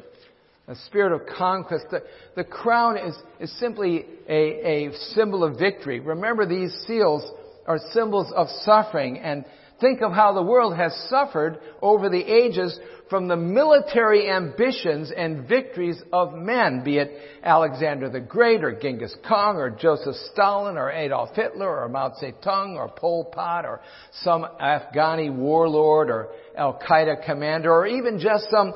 A 0.67 0.75
spirit 0.75 1.13
of 1.13 1.21
conquest. 1.37 1.85
The, 1.91 2.03
the 2.35 2.43
crown 2.43 2.97
is, 2.97 3.15
is 3.39 3.59
simply 3.59 4.05
a, 4.27 4.87
a 4.87 4.93
symbol 5.13 5.43
of 5.43 5.57
victory. 5.57 5.99
Remember, 5.99 6.45
these 6.45 6.73
seals 6.85 7.23
are 7.65 7.79
symbols 7.93 8.31
of 8.35 8.47
suffering 8.63 9.17
and 9.19 9.45
think 9.79 10.01
of 10.01 10.11
how 10.11 10.33
the 10.33 10.41
world 10.41 10.75
has 10.75 10.93
suffered 11.09 11.59
over 11.81 12.09
the 12.09 12.21
ages 12.21 12.77
from 13.09 13.27
the 13.27 13.35
military 13.35 14.29
ambitions 14.29 15.11
and 15.15 15.47
victories 15.47 16.01
of 16.11 16.33
men, 16.33 16.83
be 16.83 16.97
it 16.97 17.11
Alexander 17.43 18.09
the 18.09 18.19
Great 18.19 18.63
or 18.63 18.77
Genghis 18.77 19.15
Khan 19.27 19.55
or 19.55 19.69
Joseph 19.69 20.15
Stalin 20.33 20.77
or 20.77 20.91
Adolf 20.91 21.29
Hitler 21.35 21.83
or 21.83 21.89
Mao 21.89 22.13
Zedong 22.21 22.75
or 22.75 22.89
Pol 22.89 23.25
Pot 23.25 23.65
or 23.65 23.79
some 24.23 24.45
Afghani 24.61 25.33
warlord 25.33 26.09
or 26.09 26.29
Al 26.57 26.79
Qaeda 26.79 27.25
commander 27.25 27.71
or 27.71 27.87
even 27.87 28.19
just 28.19 28.47
some 28.51 28.73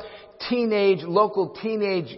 teenage, 0.49 1.03
local 1.03 1.57
teenage 1.61 2.17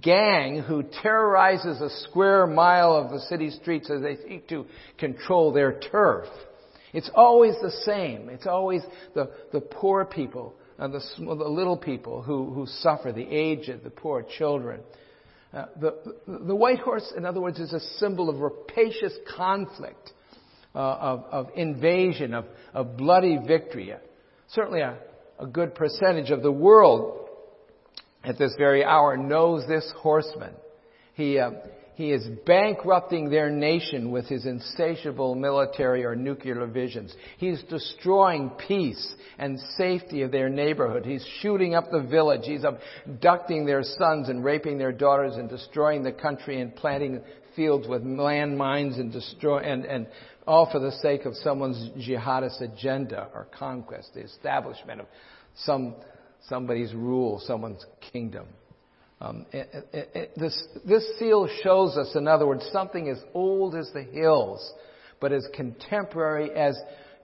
gang 0.00 0.62
who 0.62 0.82
terrorizes 1.02 1.80
a 1.80 1.90
square 2.08 2.46
mile 2.46 2.94
of 2.94 3.10
the 3.10 3.20
city 3.20 3.50
streets 3.50 3.90
as 3.90 4.00
they 4.02 4.16
seek 4.28 4.48
to 4.48 4.66
control 4.98 5.52
their 5.52 5.78
turf. 5.78 6.26
It's 6.92 7.10
always 7.14 7.54
the 7.62 7.70
same. 7.84 8.28
It's 8.28 8.46
always 8.46 8.82
the, 9.14 9.30
the 9.52 9.60
poor 9.60 10.04
people 10.04 10.54
and 10.78 10.92
the, 10.92 11.02
the 11.18 11.48
little 11.48 11.76
people 11.76 12.22
who, 12.22 12.52
who 12.52 12.66
suffer, 12.66 13.12
the 13.12 13.26
aged, 13.26 13.84
the 13.84 13.90
poor 13.90 14.24
children. 14.38 14.80
Uh, 15.52 15.66
the, 15.80 16.16
the 16.26 16.56
white 16.56 16.78
horse, 16.78 17.12
in 17.16 17.24
other 17.24 17.40
words, 17.40 17.58
is 17.58 17.72
a 17.72 17.80
symbol 17.98 18.28
of 18.28 18.40
rapacious 18.40 19.12
conflict, 19.36 20.12
uh, 20.74 20.78
of, 20.78 21.24
of 21.30 21.46
invasion, 21.56 22.34
of, 22.34 22.46
of 22.72 22.96
bloody 22.96 23.38
victory. 23.46 23.92
Uh, 23.92 23.98
certainly 24.48 24.80
a, 24.80 24.96
a 25.38 25.46
good 25.46 25.74
percentage 25.74 26.30
of 26.30 26.42
the 26.42 26.52
world 26.52 27.28
at 28.24 28.38
this 28.38 28.54
very 28.56 28.84
hour 28.84 29.16
knows 29.16 29.66
this 29.68 29.90
horseman. 29.98 30.54
He, 31.14 31.38
uh, 31.38 31.50
he 31.94 32.10
is 32.10 32.26
bankrupting 32.46 33.28
their 33.28 33.50
nation 33.50 34.10
with 34.10 34.26
his 34.26 34.46
insatiable 34.46 35.34
military 35.34 36.04
or 36.04 36.16
nuclear 36.16 36.66
visions. 36.66 37.14
He's 37.36 37.62
destroying 37.64 38.50
peace 38.66 39.14
and 39.38 39.60
safety 39.76 40.22
of 40.22 40.32
their 40.32 40.48
neighborhood. 40.48 41.04
He's 41.04 41.26
shooting 41.40 41.74
up 41.74 41.90
the 41.90 42.02
village. 42.02 42.42
He's 42.44 42.64
abducting 42.64 43.66
their 43.66 43.82
sons 43.82 44.30
and 44.30 44.42
raping 44.42 44.78
their 44.78 44.92
daughters 44.92 45.36
and 45.36 45.48
destroying 45.48 46.02
the 46.02 46.12
country 46.12 46.60
and 46.60 46.74
planting 46.74 47.20
fields 47.54 47.86
with 47.86 48.02
landmines 48.02 48.98
and 48.98 49.12
destroy 49.12 49.58
and, 49.58 49.84
and 49.84 50.06
all 50.46 50.70
for 50.72 50.78
the 50.78 50.92
sake 50.92 51.26
of 51.26 51.34
someone's 51.36 51.90
jihadist 51.98 52.60
agenda 52.62 53.28
or 53.34 53.48
conquest, 53.58 54.14
the 54.14 54.22
establishment 54.22 55.00
of 55.00 55.06
some 55.54 55.94
somebody's 56.48 56.92
rule, 56.94 57.40
someone's 57.44 57.84
kingdom. 58.12 58.46
Um, 59.22 59.46
it, 59.52 59.68
it, 59.92 60.10
it, 60.14 60.32
this, 60.36 60.66
this 60.84 61.04
seal 61.16 61.48
shows 61.62 61.96
us, 61.96 62.10
in 62.16 62.26
other 62.26 62.44
words, 62.44 62.68
something 62.72 63.08
as 63.08 63.18
old 63.34 63.76
as 63.76 63.88
the 63.94 64.02
hills, 64.02 64.72
but 65.20 65.30
as 65.32 65.46
contemporary 65.54 66.50
as, 66.50 66.76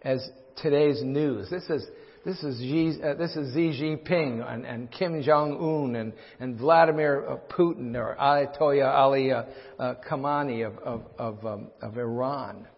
as 0.02 0.30
today's 0.62 1.02
news. 1.02 1.50
This 1.50 1.68
is, 1.68 1.84
this 2.24 2.40
is, 2.44 2.60
Xi, 2.60 3.02
uh, 3.02 3.14
this 3.14 3.34
is 3.34 3.52
Xi 3.52 3.82
Jinping 3.82 4.48
and, 4.48 4.64
and 4.64 4.92
Kim 4.92 5.20
Jong 5.24 5.58
Un 5.60 5.96
and, 5.96 6.12
and 6.38 6.56
Vladimir 6.56 7.24
uh, 7.28 7.36
Putin 7.52 7.96
or 7.96 8.16
Ayatollah 8.20 8.94
Ali 8.94 9.32
uh, 9.32 9.42
uh, 9.80 9.94
Khamenei 10.08 10.64
of, 10.64 10.78
of, 10.78 11.02
of, 11.18 11.44
um, 11.44 11.66
of, 11.82 11.98
Iran. 11.98 12.68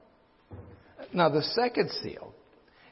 Now, 1.12 1.28
the 1.28 1.42
second 1.42 1.90
seal 2.02 2.32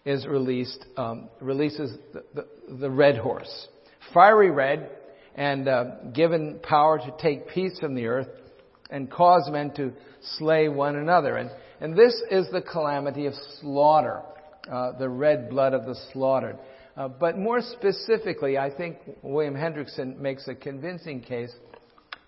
is 0.04 0.26
released, 0.26 0.84
um, 0.98 1.30
releases 1.40 1.96
the, 2.12 2.22
the, 2.34 2.46
the 2.80 2.90
red 2.90 3.16
horse. 3.16 3.68
Fiery 4.12 4.50
red, 4.50 4.90
and 5.38 5.68
uh, 5.68 5.84
given 6.12 6.58
power 6.64 6.98
to 6.98 7.14
take 7.22 7.48
peace 7.48 7.78
from 7.78 7.94
the 7.94 8.06
earth 8.06 8.26
and 8.90 9.08
cause 9.08 9.48
men 9.52 9.70
to 9.76 9.92
slay 10.36 10.68
one 10.68 10.96
another. 10.96 11.36
And, 11.36 11.48
and 11.80 11.96
this 11.96 12.20
is 12.28 12.48
the 12.50 12.60
calamity 12.60 13.26
of 13.26 13.34
slaughter, 13.60 14.22
uh, 14.70 14.98
the 14.98 15.08
red 15.08 15.48
blood 15.48 15.74
of 15.74 15.86
the 15.86 15.94
slaughtered. 16.12 16.58
Uh, 16.96 17.06
but 17.06 17.38
more 17.38 17.60
specifically, 17.60 18.58
I 18.58 18.68
think 18.74 18.96
William 19.22 19.54
Hendriksen 19.54 20.18
makes 20.18 20.48
a 20.48 20.56
convincing 20.56 21.20
case 21.20 21.54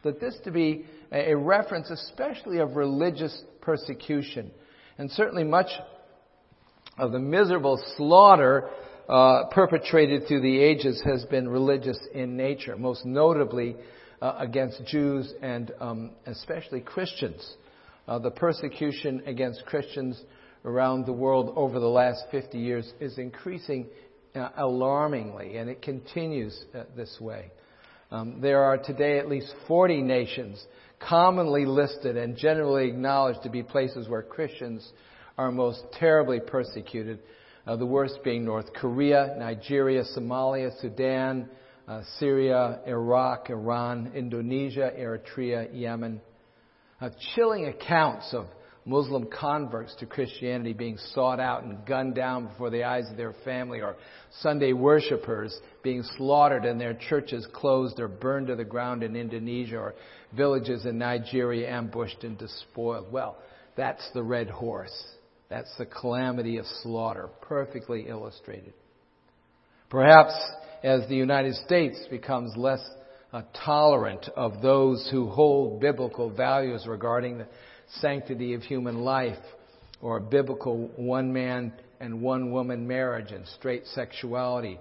that 0.04 0.20
this 0.20 0.38
to 0.44 0.52
be 0.52 0.84
a, 1.10 1.32
a 1.32 1.36
reference 1.36 1.90
especially 1.90 2.58
of 2.58 2.76
religious 2.76 3.42
persecution. 3.60 4.52
And 4.98 5.10
certainly 5.10 5.42
much 5.42 5.70
of 6.96 7.10
the 7.10 7.18
miserable 7.18 7.82
slaughter 7.96 8.70
uh, 9.10 9.46
perpetrated 9.50 10.28
through 10.28 10.40
the 10.40 10.58
ages 10.60 11.02
has 11.04 11.24
been 11.24 11.48
religious 11.48 11.98
in 12.14 12.36
nature, 12.36 12.76
most 12.76 13.04
notably 13.04 13.74
uh, 14.22 14.36
against 14.38 14.84
Jews 14.86 15.34
and 15.42 15.72
um, 15.80 16.12
especially 16.26 16.80
Christians. 16.80 17.56
Uh, 18.06 18.20
the 18.20 18.30
persecution 18.30 19.20
against 19.26 19.66
Christians 19.66 20.22
around 20.64 21.06
the 21.06 21.12
world 21.12 21.52
over 21.56 21.80
the 21.80 21.88
last 21.88 22.22
50 22.30 22.56
years 22.56 22.92
is 23.00 23.18
increasing 23.18 23.88
uh, 24.36 24.50
alarmingly, 24.56 25.56
and 25.56 25.68
it 25.68 25.82
continues 25.82 26.64
uh, 26.72 26.84
this 26.96 27.18
way. 27.20 27.50
Um, 28.12 28.40
there 28.40 28.62
are 28.62 28.78
today 28.78 29.18
at 29.18 29.28
least 29.28 29.52
40 29.66 30.02
nations 30.02 30.64
commonly 31.00 31.64
listed 31.66 32.16
and 32.16 32.36
generally 32.36 32.86
acknowledged 32.86 33.42
to 33.42 33.50
be 33.50 33.64
places 33.64 34.08
where 34.08 34.22
Christians 34.22 34.88
are 35.36 35.50
most 35.50 35.82
terribly 35.98 36.38
persecuted 36.38 37.18
uh, 37.70 37.76
the 37.76 37.86
worst 37.86 38.18
being 38.24 38.44
North 38.44 38.72
Korea, 38.72 39.36
Nigeria, 39.38 40.02
Somalia, 40.16 40.76
Sudan, 40.80 41.48
uh, 41.86 42.02
Syria, 42.18 42.80
Iraq, 42.84 43.48
Iran, 43.48 44.10
Indonesia, 44.12 44.90
Eritrea, 44.98 45.68
Yemen. 45.72 46.20
Uh, 47.00 47.10
chilling 47.36 47.66
accounts 47.66 48.34
of 48.34 48.46
Muslim 48.84 49.28
converts 49.30 49.94
to 50.00 50.06
Christianity 50.06 50.72
being 50.72 50.98
sought 51.14 51.38
out 51.38 51.62
and 51.62 51.86
gunned 51.86 52.16
down 52.16 52.48
before 52.48 52.70
the 52.70 52.82
eyes 52.82 53.08
of 53.08 53.16
their 53.16 53.34
family, 53.44 53.80
or 53.80 53.94
Sunday 54.40 54.72
worshippers 54.72 55.56
being 55.84 56.02
slaughtered 56.16 56.64
and 56.64 56.80
their 56.80 56.94
churches 56.94 57.46
closed 57.52 58.00
or 58.00 58.08
burned 58.08 58.48
to 58.48 58.56
the 58.56 58.64
ground 58.64 59.04
in 59.04 59.14
Indonesia, 59.14 59.78
or 59.78 59.94
villages 60.36 60.86
in 60.86 60.98
Nigeria 60.98 61.70
ambushed 61.70 62.24
and 62.24 62.36
despoiled. 62.36 63.12
Well, 63.12 63.36
that's 63.76 64.10
the 64.12 64.24
red 64.24 64.50
horse. 64.50 65.04
That's 65.50 65.76
the 65.76 65.86
calamity 65.86 66.58
of 66.58 66.66
slaughter, 66.82 67.28
perfectly 67.42 68.06
illustrated. 68.08 68.72
Perhaps 69.90 70.32
as 70.84 71.06
the 71.08 71.16
United 71.16 71.56
States 71.56 71.98
becomes 72.08 72.56
less 72.56 72.80
uh, 73.32 73.42
tolerant 73.64 74.28
of 74.36 74.62
those 74.62 75.08
who 75.10 75.28
hold 75.28 75.80
biblical 75.80 76.30
values 76.30 76.86
regarding 76.86 77.38
the 77.38 77.46
sanctity 78.00 78.54
of 78.54 78.62
human 78.62 79.00
life 79.00 79.38
or 80.00 80.20
biblical 80.20 80.88
one 80.96 81.32
man 81.32 81.72
and 81.98 82.22
one 82.22 82.52
woman 82.52 82.86
marriage 82.86 83.32
and 83.32 83.46
straight 83.58 83.84
sexuality, 83.88 84.78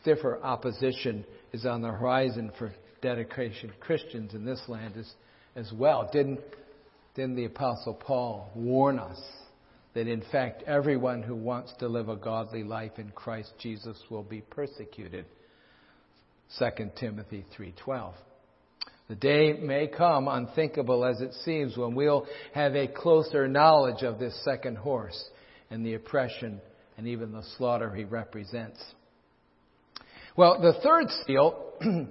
stiffer 0.00 0.42
opposition 0.42 1.24
is 1.52 1.64
on 1.66 1.82
the 1.82 1.88
horizon 1.88 2.50
for 2.58 2.72
dedication 3.02 3.70
Christians 3.80 4.34
in 4.34 4.44
this 4.44 4.60
land 4.66 4.94
as, 4.96 5.12
as 5.54 5.72
well. 5.72 6.08
Didn't, 6.12 6.40
didn't 7.14 7.36
the 7.36 7.44
Apostle 7.44 7.94
Paul 7.94 8.50
warn 8.54 8.98
us 8.98 9.20
that 9.96 10.08
in 10.08 10.22
fact 10.30 10.62
everyone 10.66 11.22
who 11.22 11.34
wants 11.34 11.72
to 11.78 11.88
live 11.88 12.10
a 12.10 12.16
godly 12.16 12.62
life 12.62 12.98
in 12.98 13.08
Christ 13.12 13.50
Jesus 13.58 13.96
will 14.10 14.22
be 14.22 14.42
persecuted. 14.42 15.24
2 16.58 16.90
Timothy 17.00 17.46
3:12. 17.56 18.12
The 19.08 19.14
day 19.14 19.54
may 19.54 19.86
come, 19.86 20.28
unthinkable 20.28 21.02
as 21.02 21.22
it 21.22 21.32
seems, 21.46 21.78
when 21.78 21.94
we'll 21.94 22.26
have 22.52 22.76
a 22.76 22.88
closer 22.88 23.48
knowledge 23.48 24.02
of 24.02 24.18
this 24.18 24.38
second 24.44 24.76
horse 24.76 25.30
and 25.70 25.84
the 25.84 25.94
oppression 25.94 26.60
and 26.98 27.08
even 27.08 27.32
the 27.32 27.44
slaughter 27.56 27.94
he 27.94 28.04
represents. 28.04 28.84
Well, 30.36 30.60
the 30.60 30.74
third 30.82 31.06
seal 31.26 31.72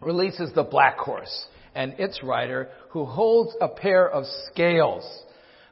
releases 0.00 0.52
the 0.52 0.62
black 0.62 0.98
horse 0.98 1.48
and 1.74 1.94
its 1.98 2.22
rider, 2.22 2.68
who 2.90 3.04
holds 3.04 3.56
a 3.60 3.68
pair 3.68 4.08
of 4.08 4.24
scales. 4.52 5.04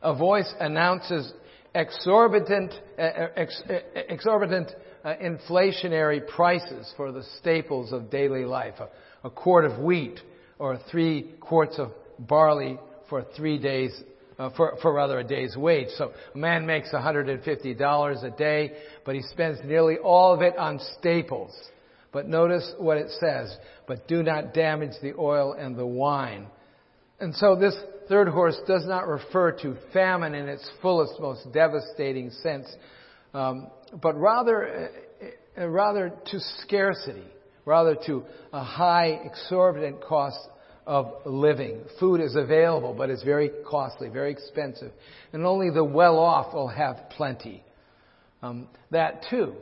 A 0.05 0.15
voice 0.15 0.53
announces 0.61 1.33
exorbitant, 1.75 2.73
uh, 2.99 3.03
uh 3.03 3.29
ex, 3.37 3.63
uh, 3.69 3.79
exorbitant 4.09 4.71
inflationary 5.05 6.27
prices 6.27 6.93
for 6.97 7.11
the 7.11 7.23
staples 7.41 7.93
of 7.93 8.11
daily 8.11 8.45
life. 8.45 8.75
A, 8.81 8.89
a 9.27 9.31
quart 9.31 9.65
of 9.65 9.79
wheat 9.79 10.21
or 10.59 10.79
three 10.91 11.33
quarts 11.41 11.79
of 11.79 11.91
barley 12.19 12.79
for 13.09 13.25
three 13.37 13.59
days, 13.59 13.99
uh, 14.39 14.51
for, 14.57 14.77
for 14.83 14.93
rather 14.93 15.19
a 15.19 15.25
day's 15.25 15.57
wage. 15.57 15.89
So 15.97 16.13
a 16.35 16.39
man 16.39 16.67
makes 16.67 16.91
$150 16.93 18.25
a 18.25 18.31
day, 18.37 18.73
but 19.05 19.15
he 19.15 19.23
spends 19.23 19.59
nearly 19.65 19.97
all 19.97 20.35
of 20.35 20.43
it 20.43 20.57
on 20.57 20.81
staples. 20.99 21.53
But 22.13 22.29
notice 22.29 22.73
what 22.79 22.99
it 22.99 23.11
says, 23.21 23.57
but 23.87 24.07
do 24.07 24.23
not 24.23 24.55
damage 24.55 24.93
the 25.03 25.15
oil 25.19 25.55
and 25.55 25.77
the 25.77 25.87
wine. 25.87 26.47
And 27.21 27.35
so 27.35 27.57
this 27.57 27.77
third 28.09 28.29
horse 28.29 28.57
does 28.67 28.85
not 28.87 29.07
refer 29.07 29.53
to 29.63 29.77
famine 29.93 30.35
in 30.35 30.49
its 30.49 30.69
fullest, 30.83 31.21
most 31.21 31.53
devastating 31.53 32.31
sense, 32.31 32.67
um, 33.33 33.69
but 34.03 34.17
rather, 34.19 34.91
uh, 35.59 35.69
rather 35.69 36.13
to 36.27 36.41
scarcity, 36.63 37.25
rather 37.65 37.97
to 38.07 38.25
a 38.53 38.63
high, 38.63 39.21
exorbitant 39.25 40.03
cost 40.03 40.39
of 40.87 41.13
living. 41.25 41.81
Food 41.99 42.21
is 42.21 42.37
available, 42.37 42.95
but 42.95 43.11
it's 43.11 43.23
very 43.23 43.51
costly, 43.69 44.09
very 44.09 44.31
expensive. 44.33 44.93
And 45.33 45.45
only 45.47 45.71
the 45.71 45.85
well 45.85 46.19
off 46.19 46.53
will 46.53 46.69
have 46.69 47.11
plenty. 47.11 47.65
Um, 48.43 48.69
that 48.91 49.25
too 49.31 49.55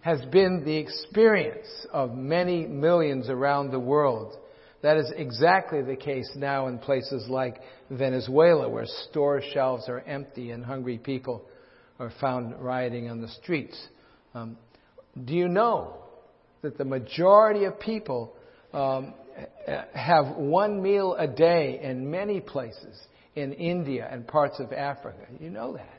has 0.00 0.24
been 0.26 0.64
the 0.64 0.76
experience 0.76 1.66
of 1.92 2.14
many 2.14 2.66
millions 2.66 3.28
around 3.28 3.72
the 3.72 3.80
world. 3.80 4.36
That 4.82 4.96
is 4.96 5.12
exactly 5.16 5.82
the 5.82 5.96
case 5.96 6.30
now 6.36 6.68
in 6.68 6.78
places 6.78 7.26
like 7.28 7.60
Venezuela, 7.90 8.68
where 8.68 8.86
store 9.10 9.42
shelves 9.52 9.88
are 9.88 10.00
empty 10.00 10.52
and 10.52 10.64
hungry 10.64 10.98
people 10.98 11.44
are 11.98 12.12
found 12.20 12.54
rioting 12.60 13.10
on 13.10 13.20
the 13.20 13.28
streets. 13.28 13.76
Um, 14.34 14.56
do 15.24 15.34
you 15.34 15.48
know 15.48 15.94
that 16.62 16.78
the 16.78 16.84
majority 16.84 17.64
of 17.64 17.80
people 17.80 18.34
um, 18.72 19.14
have 19.94 20.36
one 20.36 20.80
meal 20.80 21.16
a 21.18 21.26
day 21.26 21.80
in 21.82 22.10
many 22.10 22.40
places 22.40 22.96
in 23.34 23.52
India 23.52 24.08
and 24.10 24.26
parts 24.26 24.60
of 24.60 24.72
Africa? 24.72 25.26
You 25.40 25.50
know 25.50 25.72
that. 25.76 25.94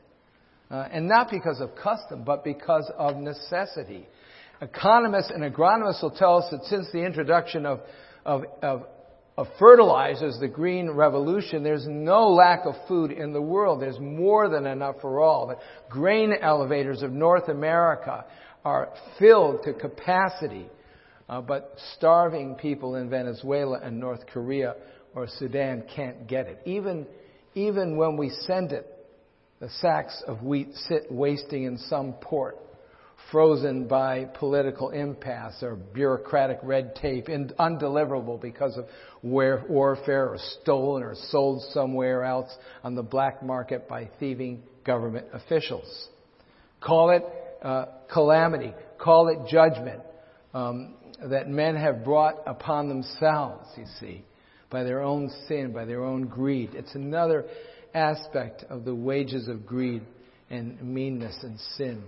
Uh, 0.71 0.87
and 0.91 1.07
not 1.07 1.31
because 1.31 1.59
of 1.59 1.75
custom, 1.75 2.23
but 2.23 2.43
because 2.43 2.89
of 2.97 3.17
necessity. 3.17 4.07
Economists 4.61 5.31
and 5.33 5.43
agronomists 5.43 6.03
will 6.03 6.11
tell 6.11 6.37
us 6.37 6.45
that 6.51 6.63
since 6.65 6.87
the 6.93 6.99
introduction 6.99 7.65
of, 7.65 7.79
of, 8.25 8.43
of, 8.61 8.83
of 9.37 9.47
fertilizers, 9.57 10.37
the 10.39 10.47
green 10.47 10.89
revolution, 10.91 11.63
there's 11.63 11.87
no 11.87 12.29
lack 12.29 12.65
of 12.65 12.75
food 12.87 13.11
in 13.11 13.33
the 13.33 13.41
world. 13.41 13.81
There's 13.81 13.99
more 13.99 14.49
than 14.49 14.65
enough 14.65 14.95
for 15.01 15.21
all. 15.21 15.47
The 15.47 15.57
grain 15.89 16.33
elevators 16.41 17.01
of 17.01 17.11
North 17.11 17.47
America 17.47 18.25
are 18.65 18.89
filled 19.17 19.63
to 19.63 19.73
capacity. 19.73 20.67
Uh, 21.27 21.41
but 21.41 21.75
starving 21.95 22.55
people 22.55 22.95
in 22.95 23.09
Venezuela 23.09 23.79
and 23.83 23.99
North 23.99 24.25
Korea 24.33 24.75
or 25.13 25.27
Sudan 25.27 25.83
can't 25.95 26.27
get 26.27 26.47
it. 26.47 26.59
Even, 26.65 27.05
even 27.53 27.97
when 27.97 28.17
we 28.17 28.29
send 28.47 28.71
it 28.71 28.87
the 29.59 29.69
sacks 29.81 30.23
of 30.25 30.41
wheat 30.41 30.73
sit 30.87 31.11
wasting 31.11 31.65
in 31.65 31.77
some 31.77 32.13
port, 32.13 32.57
frozen 33.31 33.87
by 33.87 34.25
political 34.25 34.89
impasse 34.89 35.61
or 35.61 35.75
bureaucratic 35.75 36.59
red 36.63 36.95
tape, 36.95 37.27
and 37.27 37.53
undeliverable 37.59 38.39
because 38.41 38.77
of 38.77 38.85
warfare 39.21 40.29
or 40.29 40.37
stolen 40.61 41.03
or 41.03 41.15
sold 41.29 41.61
somewhere 41.71 42.23
else 42.23 42.49
on 42.83 42.95
the 42.95 43.03
black 43.03 43.43
market 43.43 43.87
by 43.87 44.09
thieving 44.19 44.63
government 44.85 45.27
officials. 45.33 46.07
Call 46.81 47.11
it 47.11 47.23
uh, 47.61 47.85
calamity. 48.11 48.73
Call 48.97 49.27
it 49.27 49.49
judgment 49.49 50.01
um, 50.53 50.95
that 51.23 51.49
men 51.49 51.75
have 51.75 52.03
brought 52.03 52.35
upon 52.45 52.89
themselves, 52.89 53.67
you 53.77 53.85
see, 53.99 54.23
by 54.69 54.83
their 54.83 55.01
own 55.01 55.29
sin, 55.47 55.71
by 55.71 55.85
their 55.85 56.03
own 56.03 56.23
greed. 56.27 56.71
It's 56.73 56.95
another 56.95 57.45
aspect 57.93 58.63
of 58.69 58.85
the 58.85 58.95
wages 58.95 59.47
of 59.47 59.65
greed 59.65 60.03
and 60.49 60.81
meanness 60.81 61.37
and 61.43 61.59
sin. 61.77 62.03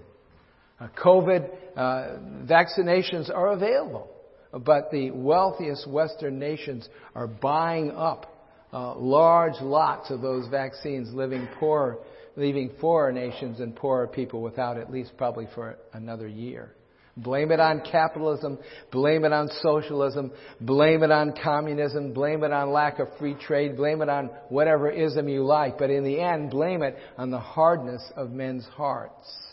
Uh, 0.81 0.87
COVID 0.97 1.49
uh, 1.75 2.07
vaccinations 2.45 3.29
are 3.29 3.51
available, 3.51 4.09
but 4.51 4.89
the 4.91 5.11
wealthiest 5.11 5.87
Western 5.87 6.39
nations 6.39 6.89
are 7.13 7.27
buying 7.27 7.91
up 7.91 8.49
uh, 8.73 8.95
large 8.95 9.61
lots 9.61 10.09
of 10.09 10.21
those 10.21 10.47
vaccines, 10.47 11.13
living 11.13 11.47
poor, 11.59 11.99
leaving 12.35 12.69
poorer 12.69 13.11
nations 13.11 13.59
and 13.59 13.75
poorer 13.75 14.07
people 14.07 14.41
without 14.41 14.77
at 14.77 14.91
least 14.91 15.11
probably 15.17 15.47
for 15.53 15.77
another 15.93 16.27
year. 16.27 16.73
Blame 17.15 17.51
it 17.51 17.59
on 17.59 17.81
capitalism, 17.81 18.57
blame 18.91 19.23
it 19.23 19.33
on 19.33 19.49
socialism, 19.61 20.31
blame 20.61 21.03
it 21.03 21.11
on 21.11 21.35
communism, 21.43 22.13
blame 22.13 22.43
it 22.43 22.51
on 22.51 22.71
lack 22.71 22.97
of 22.97 23.07
free 23.19 23.35
trade, 23.35 23.75
blame 23.75 24.01
it 24.01 24.09
on 24.09 24.31
whatever 24.49 24.89
ism 24.89 25.27
you 25.27 25.43
like, 25.43 25.77
but 25.77 25.91
in 25.91 26.03
the 26.03 26.19
end, 26.19 26.49
blame 26.49 26.81
it 26.81 26.95
on 27.17 27.29
the 27.29 27.39
hardness 27.39 28.01
of 28.15 28.31
men's 28.31 28.65
hearts. 28.65 29.50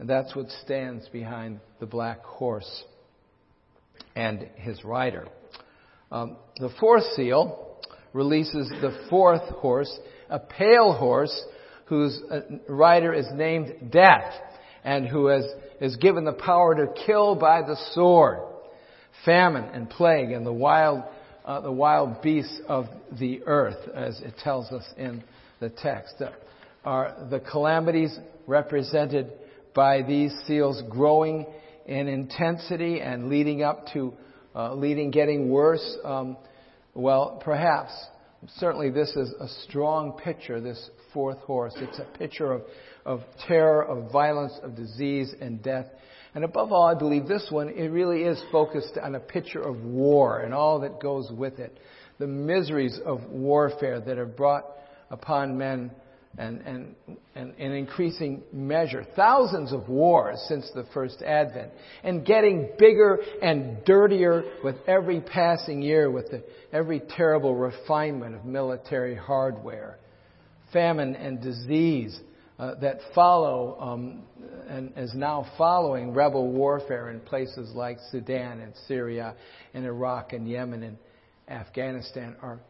And 0.00 0.08
that's 0.08 0.34
what 0.34 0.48
stands 0.64 1.06
behind 1.10 1.60
the 1.78 1.84
black 1.84 2.24
horse 2.24 2.84
and 4.16 4.48
his 4.56 4.82
rider. 4.82 5.28
Um, 6.10 6.38
the 6.56 6.70
fourth 6.80 7.04
seal 7.14 7.76
releases 8.14 8.70
the 8.80 9.06
fourth 9.10 9.46
horse, 9.50 9.94
a 10.30 10.38
pale 10.38 10.94
horse 10.94 11.38
whose 11.84 12.18
uh, 12.30 12.40
rider 12.66 13.12
is 13.12 13.26
named 13.34 13.90
Death 13.92 14.32
and 14.84 15.06
who 15.06 15.26
has, 15.26 15.44
is 15.82 15.96
given 15.96 16.24
the 16.24 16.32
power 16.32 16.74
to 16.76 16.94
kill 17.04 17.34
by 17.34 17.60
the 17.60 17.76
sword, 17.92 18.38
famine 19.26 19.64
and 19.64 19.90
plague 19.90 20.30
and 20.30 20.46
the 20.46 20.52
wild, 20.52 21.02
uh, 21.44 21.60
the 21.60 21.70
wild 21.70 22.22
beasts 22.22 22.58
of 22.68 22.86
the 23.18 23.42
earth, 23.44 23.86
as 23.94 24.18
it 24.20 24.32
tells 24.42 24.72
us 24.72 24.84
in 24.96 25.22
the 25.60 25.68
text. 25.68 26.14
Are 26.86 27.14
the 27.30 27.40
calamities 27.40 28.18
represented 28.46 29.30
by 29.74 30.02
these 30.02 30.32
seals 30.46 30.82
growing 30.88 31.46
in 31.86 32.08
intensity 32.08 33.00
and 33.00 33.28
leading 33.28 33.62
up 33.62 33.86
to, 33.92 34.14
uh, 34.54 34.74
leading, 34.74 35.10
getting 35.10 35.50
worse? 35.50 35.96
Um, 36.04 36.36
well, 36.94 37.40
perhaps. 37.44 37.92
Certainly, 38.56 38.90
this 38.90 39.10
is 39.16 39.34
a 39.38 39.48
strong 39.68 40.18
picture, 40.24 40.60
this 40.60 40.90
fourth 41.12 41.38
horse. 41.40 41.74
It's 41.76 41.98
a 41.98 42.18
picture 42.18 42.52
of 42.52 42.62
of 43.04 43.22
terror, 43.46 43.82
of 43.82 44.10
violence, 44.10 44.52
of 44.62 44.76
disease 44.76 45.34
and 45.40 45.62
death. 45.62 45.86
And 46.34 46.44
above 46.44 46.72
all, 46.72 46.84
I 46.86 46.94
believe 46.94 47.26
this 47.26 47.46
one, 47.50 47.68
it 47.68 47.88
really 47.88 48.22
is 48.22 48.40
focused 48.52 48.96
on 49.02 49.14
a 49.14 49.20
picture 49.20 49.60
of 49.60 49.82
war 49.82 50.40
and 50.40 50.54
all 50.54 50.80
that 50.80 51.00
goes 51.00 51.30
with 51.32 51.58
it. 51.58 51.76
The 52.18 52.26
miseries 52.26 53.00
of 53.04 53.24
warfare 53.24 54.00
that 54.00 54.18
are 54.18 54.26
brought 54.26 54.64
upon 55.10 55.58
men 55.58 55.90
and, 56.38 56.60
and, 56.60 56.94
and 57.34 57.54
in 57.58 57.72
increasing 57.72 58.42
measure. 58.52 59.04
Thousands 59.16 59.72
of 59.72 59.88
wars 59.88 60.42
since 60.48 60.70
the 60.74 60.86
first 60.94 61.22
advent. 61.22 61.72
And 62.04 62.24
getting 62.24 62.70
bigger 62.78 63.18
and 63.42 63.84
dirtier 63.84 64.44
with 64.62 64.76
every 64.86 65.20
passing 65.20 65.82
year 65.82 66.10
with 66.10 66.30
the, 66.30 66.42
every 66.72 67.00
terrible 67.00 67.56
refinement 67.56 68.36
of 68.36 68.44
military 68.44 69.16
hardware. 69.16 69.98
Famine 70.72 71.16
and 71.16 71.42
disease 71.42 72.18
uh, 72.60 72.74
that 72.76 73.00
follow 73.14 73.76
um, 73.80 74.22
and 74.68 74.92
is 74.96 75.12
now 75.14 75.50
following 75.58 76.12
rebel 76.12 76.46
warfare 76.46 77.10
in 77.10 77.18
places 77.18 77.72
like 77.74 77.98
Sudan 78.12 78.60
and 78.60 78.72
Syria 78.86 79.34
and 79.74 79.84
Iraq 79.84 80.32
and 80.32 80.48
Yemen 80.48 80.84
and 80.84 80.96
Afghanistan 81.48 82.36
are 82.40 82.60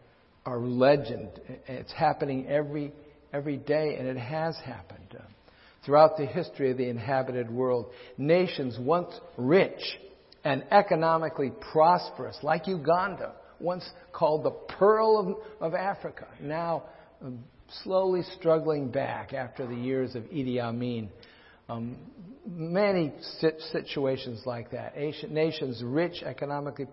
are 0.47 0.59
legend. 0.59 1.29
It's 1.67 1.93
happening 1.93 2.47
every 2.49 2.93
every 3.33 3.57
day, 3.57 3.97
and 3.99 4.07
it 4.07 4.17
has 4.17 4.57
happened 4.65 5.01
throughout 5.85 6.17
the 6.17 6.27
history 6.27 6.71
of 6.71 6.77
the 6.77 6.89
inhabited 6.89 7.51
world. 7.51 7.87
Nations 8.19 8.77
once 8.79 9.13
rich 9.37 9.99
and 10.45 10.65
economically 10.71 11.53
prosperous, 11.73 12.37
like 12.43 12.67
Uganda, 12.67 13.33
once 13.59 13.89
called 14.13 14.45
the 14.45 14.51
pearl 14.51 15.39
of, 15.61 15.73
of 15.73 15.75
Africa, 15.75 16.27
now 16.41 16.85
um, 17.23 17.41
slowly 17.83 18.23
struggling 18.39 18.91
back 18.91 19.33
after 19.33 19.67
the 19.67 19.75
years 19.75 20.15
of 20.15 20.23
Idi 20.25 20.59
Amin. 20.61 21.11
Um, 21.69 21.97
many 22.47 23.13
situations 23.73 24.43
like 24.45 24.71
that. 24.73 24.97
Nations 25.31 25.83
rich 25.85 26.23
economically 26.23 26.87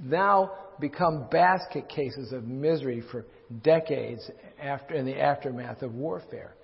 now 0.00 0.52
become 0.80 1.26
basket 1.30 1.88
cases 1.88 2.32
of 2.32 2.44
misery 2.44 3.02
for 3.10 3.24
decades 3.62 4.30
after, 4.60 4.94
in 4.94 5.06
the 5.06 5.20
aftermath 5.20 5.82
of 5.82 5.94
warfare. 5.94 6.54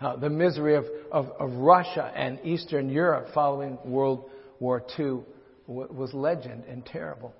Uh, 0.00 0.16
the 0.16 0.30
misery 0.30 0.76
of, 0.76 0.84
of, 1.12 1.26
of, 1.38 1.52
Russia 1.52 2.10
and 2.16 2.38
Eastern 2.42 2.88
Europe 2.88 3.28
following 3.34 3.78
World 3.84 4.30
War 4.58 4.82
II 4.98 5.20
was 5.66 6.14
legend 6.14 6.64
and 6.64 6.84
terrible. 6.86 7.34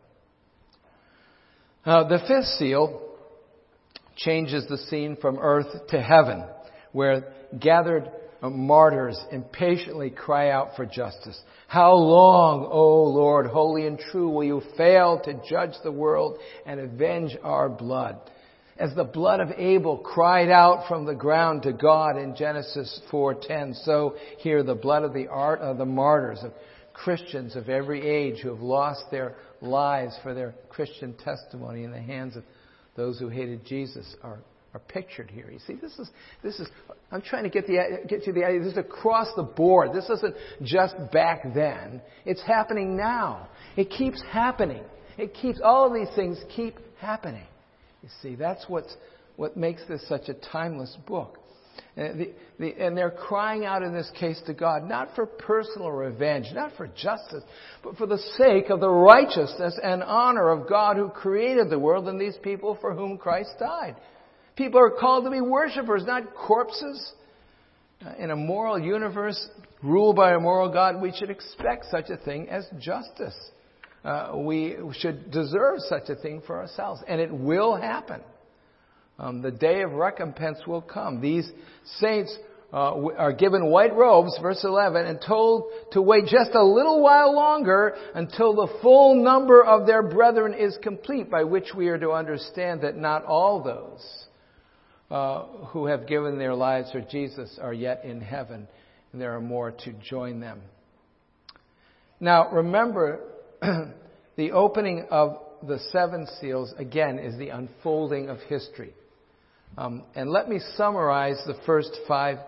Uh, 1.85 2.07
the 2.07 2.19
fifth 2.29 2.47
seal 2.59 3.03
changes 4.17 4.67
the 4.69 4.77
scene 4.77 5.17
from 5.17 5.39
earth 5.39 5.89
to 5.89 6.01
heaven, 6.01 6.45
where 6.93 7.33
gathered 7.59 8.11
martyrs 8.43 9.19
impatiently 9.33 10.11
cry 10.11 10.51
out 10.51 10.77
for 10.77 10.85
justice. 10.87 11.41
How 11.67 11.95
long, 11.95 12.69
O 12.71 13.05
Lord, 13.05 13.47
holy 13.47 13.87
and 13.87 13.99
true, 13.99 14.29
will 14.29 14.45
you 14.45 14.63
fail 14.77 15.21
to 15.25 15.41
judge 15.49 15.75
the 15.83 15.93
world 15.93 16.39
and 16.67 16.81
avenge 16.81 17.37
our 17.43 17.69
blood? 17.69 18.19
As 18.81 18.95
the 18.95 19.05
blood 19.05 19.41
of 19.41 19.51
Abel 19.59 19.99
cried 19.99 20.49
out 20.49 20.89
from 20.89 21.05
the 21.05 21.15
ground 21.15 21.65
to 21.65 21.73
God 21.73 22.17
in 22.17 22.35
Genesis 22.35 22.99
4:10, 23.11 23.75
so 23.85 24.17
here 24.39 24.63
the 24.63 24.75
blood 24.75 25.05
of 25.05 25.13
the 25.13 25.29
art 25.29 25.61
of 25.61 25.77
the 25.77 25.85
martyrs 25.85 26.43
of 26.43 26.55
Christians 26.95 27.57
of 27.57 27.69
every 27.69 28.01
age 28.09 28.41
who 28.41 28.49
have 28.49 28.63
lost 28.63 29.05
their 29.11 29.35
lives 29.61 30.19
for 30.23 30.33
their 30.33 30.55
Christian 30.71 31.13
testimony 31.13 31.85
in 31.85 31.91
the 31.91 32.01
hands 32.01 32.37
of 32.37 32.45
those 32.97 33.19
who 33.19 33.29
hated 33.29 33.67
Jesus 33.67 34.17
are 34.23 34.39
are 34.73 34.81
pictured 34.81 35.31
here. 35.31 35.51
You 35.51 35.59
see, 35.59 35.75
this 35.75 35.99
is, 35.99 36.09
this 36.43 36.61
is, 36.61 36.69
I'm 37.11 37.23
trying 37.23 37.43
to 37.43 37.51
get, 37.51 37.67
the, 37.67 37.99
get 38.09 38.25
you 38.25 38.33
the 38.33 38.45
idea. 38.45 38.61
This 38.61 38.73
is 38.73 38.79
across 38.79 39.27
the 39.35 39.43
board. 39.43 39.93
This 39.93 40.09
isn't 40.09 40.37
just 40.63 40.95
back 41.13 41.43
then. 41.55 42.01
It's 42.25 42.43
happening 42.43 42.97
now. 42.97 43.49
It 43.77 43.91
keeps 43.91 44.23
happening. 44.31 44.85
It 45.19 45.35
keeps, 45.35 45.61
all 45.63 45.89
of 45.89 45.93
these 45.93 46.15
things 46.15 46.39
keep 46.55 46.79
happening. 46.99 47.47
You 48.03 48.09
see, 48.23 48.35
that's 48.35 48.65
what's, 48.69 48.95
what 49.37 49.57
makes 49.57 49.83
this 49.89 50.07
such 50.09 50.29
a 50.29 50.35
timeless 50.35 50.97
book. 51.07 51.39
And, 51.97 52.21
the, 52.21 52.33
the, 52.59 52.85
and, 52.85 52.97
they're 52.97 53.11
crying 53.11 53.65
out 53.65 53.83
in 53.83 53.95
this 53.95 54.11
case 54.19 54.41
to 54.47 54.55
God, 54.55 54.89
not 54.89 55.15
for 55.15 55.27
personal 55.27 55.91
revenge, 55.91 56.47
not 56.53 56.73
for 56.77 56.87
justice, 56.89 57.43
but 57.83 57.97
for 57.97 58.07
the 58.07 58.19
sake 58.37 58.71
of 58.71 58.81
the 58.81 58.89
righteousness 58.89 59.79
and 59.83 60.03
honor 60.03 60.51
of 60.51 60.69
God 60.69 60.97
who 60.97 61.09
created 61.09 61.71
the 61.71 61.79
world 61.79 62.09
and 62.09 62.21
these 62.21 62.37
people 62.43 62.77
for 62.81 62.95
whom 62.95 63.19
Christ 63.19 63.51
died. 63.59 63.97
People 64.57 64.81
are 64.81 64.91
called 64.91 65.25
to 65.25 65.31
be 65.31 65.41
worshippers, 65.41 66.05
not 66.05 66.35
corpses. 66.35 67.13
Uh, 68.05 68.15
in 68.19 68.31
a 68.31 68.37
moral 68.37 68.79
universe 68.79 69.49
ruled 69.83 70.17
by 70.17 70.33
a 70.33 70.41
moral 70.41 70.73
God, 70.73 71.03
we 71.03 71.13
should 71.13 71.31
expect 71.31 71.87
such 71.91 72.09
a 72.09 72.17
thing 72.17 72.49
as 72.49 72.67
justice. 72.79 73.37
Uh, 74.05 74.33
we 74.37 74.77
should 74.99 75.31
deserve 75.31 75.79
such 75.81 76.09
a 76.09 76.15
thing 76.15 76.43
for 76.47 76.59
ourselves, 76.59 77.03
and 77.07 77.21
it 77.21 77.31
will 77.31 77.77
happen. 77.77 78.21
Um, 79.19 79.43
the 79.43 79.51
day 79.51 79.83
of 79.83 79.93
recompense 79.93 80.59
will 80.67 80.81
come. 80.81 81.21
These 81.21 81.51
saints 81.99 82.35
uh, 82.73 82.95
are 83.19 83.33
given 83.33 83.67
white 83.67 83.95
robes, 83.95 84.39
verse 84.41 84.65
11, 84.65 85.05
and 85.05 85.21
told 85.21 85.65
to 85.93 86.01
wait 86.01 86.25
just 86.27 86.53
a 86.55 86.65
little 86.65 87.03
while 87.03 87.35
longer 87.35 87.95
until 88.15 88.55
the 88.55 88.69
full 88.81 89.23
number 89.23 89.63
of 89.63 89.87
their 89.87 90.03
brethren 90.03 90.55
is 90.55 90.79
complete, 90.83 91.31
by 91.31 91.45
which 91.45 91.75
we 91.77 91.89
are 91.89 91.99
to 91.99 92.13
understand 92.13 92.81
that 92.83 92.97
not 92.97 93.25
all 93.25 93.63
those 93.63 94.27
uh, 95.11 95.43
who 95.67 95.87
have 95.87 96.07
given 96.07 96.39
their 96.39 96.55
lives 96.55 96.91
for 96.93 97.01
Jesus 97.01 97.59
are 97.61 97.75
yet 97.75 98.05
in 98.05 98.23
heaven, 98.23 98.67
and 99.13 99.21
there 99.21 99.35
are 99.35 99.41
more 99.41 99.73
to 99.73 99.93
join 100.09 100.41
them. 100.41 100.63
Now, 102.21 102.51
remember, 102.51 103.21
the 104.37 104.53
opening 104.53 105.07
of 105.11 105.39
the 105.63 105.79
seven 105.91 106.27
seals, 106.41 106.73
again, 106.79 107.19
is 107.19 107.37
the 107.39 107.51
unfolding 107.51 108.29
of 108.29 108.39
history. 108.49 108.95
Um, 109.77 110.05
and 110.15 110.31
let 110.31 110.49
me 110.49 110.61
summarize 110.77 111.41
the 111.47 111.59
first 111.67 111.97
five 112.09 112.39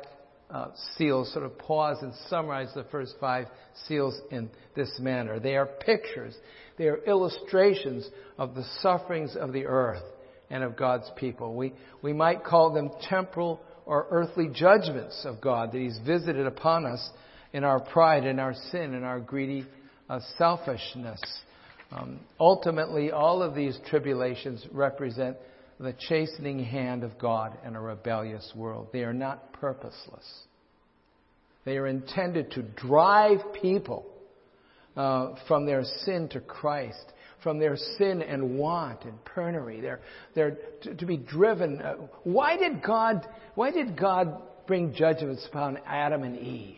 uh, 0.51 0.69
seals, 0.97 1.33
sort 1.33 1.45
of 1.45 1.57
pause 1.59 1.99
and 2.03 2.13
summarize 2.29 2.69
the 2.75 2.85
first 2.85 3.15
five 3.21 3.47
seals 3.87 4.19
in 4.31 4.51
this 4.75 4.91
manner. 4.99 5.39
They 5.39 5.57
are 5.57 5.67
pictures, 5.67 6.35
they 6.77 6.87
are 6.87 7.03
illustrations 7.05 8.09
of 8.39 8.55
the 8.55 8.65
sufferings 8.81 9.37
of 9.37 9.53
the 9.53 9.67
earth 9.67 10.03
and 10.51 10.63
of 10.63 10.77
God's 10.77 11.11
people. 11.17 11.55
We, 11.55 11.73
we 12.03 12.13
might 12.13 12.45
call 12.45 12.73
them 12.73 12.91
temporal 13.09 13.61
or 13.87 14.07
earthly 14.11 14.49
judgments 14.53 15.23
of 15.25 15.41
God 15.41 15.73
that 15.73 15.79
He's 15.79 15.99
visited 16.07 16.47
upon 16.47 16.87
us 16.87 17.11
in 17.53 17.65
our 17.65 17.81
pride, 17.81 18.25
in 18.25 18.39
our 18.39 18.55
sin, 18.71 18.95
in 18.95 19.05
our 19.05 19.21
greedy 19.21 19.67
uh, 20.09 20.21
selfishness. 20.39 21.21
Um, 21.91 22.21
ultimately, 22.41 23.11
all 23.11 23.43
of 23.43 23.55
these 23.55 23.79
tribulations 23.89 24.67
represent 24.73 25.37
the 25.79 25.95
chastening 26.09 26.65
hand 26.65 27.05
of 27.05 27.19
God 27.19 27.57
in 27.67 27.77
a 27.77 27.81
rebellious 27.81 28.53
world. 28.55 28.89
They 28.93 29.05
are 29.05 29.13
not 29.13 29.53
purposeless. 29.53 30.45
They 31.65 31.77
are 31.77 31.87
intended 31.87 32.53
to 32.53 32.63
drive 32.63 33.41
people 33.61 34.07
uh, 34.97 35.35
from 35.47 35.67
their 35.67 35.85
sin 36.05 36.29
to 36.31 36.41
Christ 36.41 37.13
from 37.43 37.59
their 37.59 37.77
sin 37.99 38.23
and 38.23 38.59
want 38.59 39.05
and 39.05 39.19
penury. 39.25 39.81
They're, 39.81 40.01
they're 40.35 40.57
to, 40.83 40.95
to 40.95 41.07
be 41.07 41.17
driven. 41.17 41.81
Uh, 41.81 41.95
why 42.25 42.57
did 42.57 42.83
God, 42.83 43.27
why 43.55 43.71
did 43.71 43.99
God 43.99 44.41
bring 44.67 44.95
judgments 44.95 45.47
upon 45.49 45.79
Adam 45.87 46.23
and 46.23 46.39
Eve? 46.39 46.77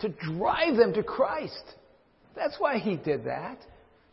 To 0.00 0.08
drive 0.08 0.76
them 0.76 0.92
to 0.94 1.02
Christ. 1.02 1.62
That's 2.34 2.56
why 2.58 2.78
he 2.78 2.96
did 2.96 3.24
that. 3.24 3.58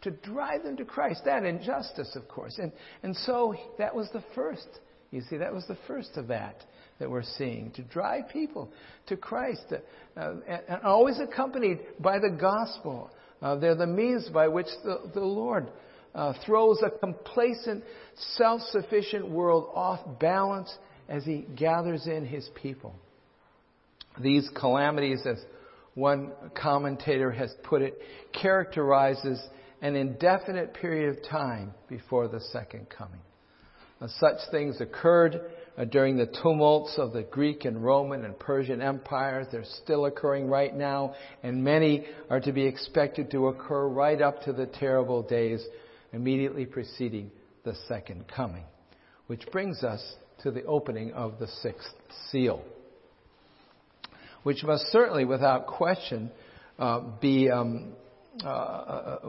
To 0.03 0.11
drive 0.11 0.63
them 0.63 0.77
to 0.77 0.85
Christ. 0.85 1.23
That 1.25 1.43
injustice, 1.43 2.15
of 2.15 2.27
course. 2.27 2.57
And, 2.57 2.71
and 3.03 3.15
so 3.15 3.53
that 3.77 3.93
was 3.93 4.09
the 4.13 4.23
first. 4.33 4.67
You 5.11 5.21
see, 5.29 5.37
that 5.37 5.53
was 5.53 5.65
the 5.67 5.77
first 5.87 6.11
of 6.15 6.27
that 6.27 6.63
that 6.99 7.09
we're 7.09 7.23
seeing. 7.23 7.71
To 7.71 7.81
drive 7.83 8.29
people 8.29 8.71
to 9.07 9.17
Christ. 9.17 9.65
Uh, 9.71 10.31
and, 10.47 10.61
and 10.67 10.81
always 10.83 11.19
accompanied 11.19 11.79
by 11.99 12.19
the 12.19 12.29
gospel. 12.29 13.11
Uh, 13.41 13.55
they're 13.55 13.75
the 13.75 13.87
means 13.87 14.29
by 14.29 14.47
which 14.47 14.67
the, 14.83 15.09
the 15.13 15.19
Lord 15.19 15.67
uh, 16.15 16.33
throws 16.45 16.81
a 16.85 16.89
complacent, 16.89 17.83
self 18.35 18.61
sufficient 18.71 19.29
world 19.29 19.69
off 19.73 19.99
balance 20.19 20.73
as 21.07 21.25
He 21.25 21.45
gathers 21.55 22.07
in 22.07 22.25
His 22.25 22.49
people. 22.61 22.95
These 24.19 24.49
calamities, 24.55 25.21
as 25.25 25.37
one 25.99 26.31
commentator 26.55 27.31
has 27.31 27.53
put 27.63 27.81
it, 27.81 27.99
characterizes 28.33 29.39
an 29.81 29.95
indefinite 29.95 30.73
period 30.73 31.17
of 31.17 31.29
time 31.29 31.73
before 31.87 32.27
the 32.27 32.39
second 32.51 32.87
coming. 32.89 33.21
Now, 34.01 34.07
such 34.07 34.37
things 34.49 34.79
occurred 34.79 35.41
uh, 35.77 35.85
during 35.85 36.17
the 36.17 36.25
tumults 36.25 36.95
of 36.97 37.11
the 37.11 37.23
Greek 37.23 37.65
and 37.65 37.83
Roman 37.83 38.23
and 38.23 38.37
Persian 38.39 38.81
empires. 38.81 39.47
They're 39.51 39.65
still 39.83 40.05
occurring 40.05 40.47
right 40.47 40.73
now, 40.73 41.15
and 41.43 41.63
many 41.63 42.05
are 42.29 42.39
to 42.39 42.51
be 42.51 42.63
expected 42.63 43.29
to 43.31 43.47
occur 43.47 43.87
right 43.87 44.21
up 44.21 44.41
to 44.43 44.53
the 44.53 44.67
terrible 44.67 45.21
days 45.21 45.65
immediately 46.13 46.65
preceding 46.65 47.31
the 47.63 47.75
second 47.87 48.25
coming. 48.27 48.63
Which 49.27 49.45
brings 49.51 49.83
us 49.83 50.15
to 50.43 50.51
the 50.51 50.63
opening 50.63 51.11
of 51.11 51.37
the 51.39 51.47
sixth 51.61 51.93
seal, 52.31 52.63
which 54.43 54.63
must 54.63 54.85
certainly, 54.91 55.25
without 55.25 55.67
question, 55.67 56.31
uh, 56.77 57.01
be 57.21 57.49
um, 57.49 57.93
uh, 58.43 58.47
uh, 58.47 59.19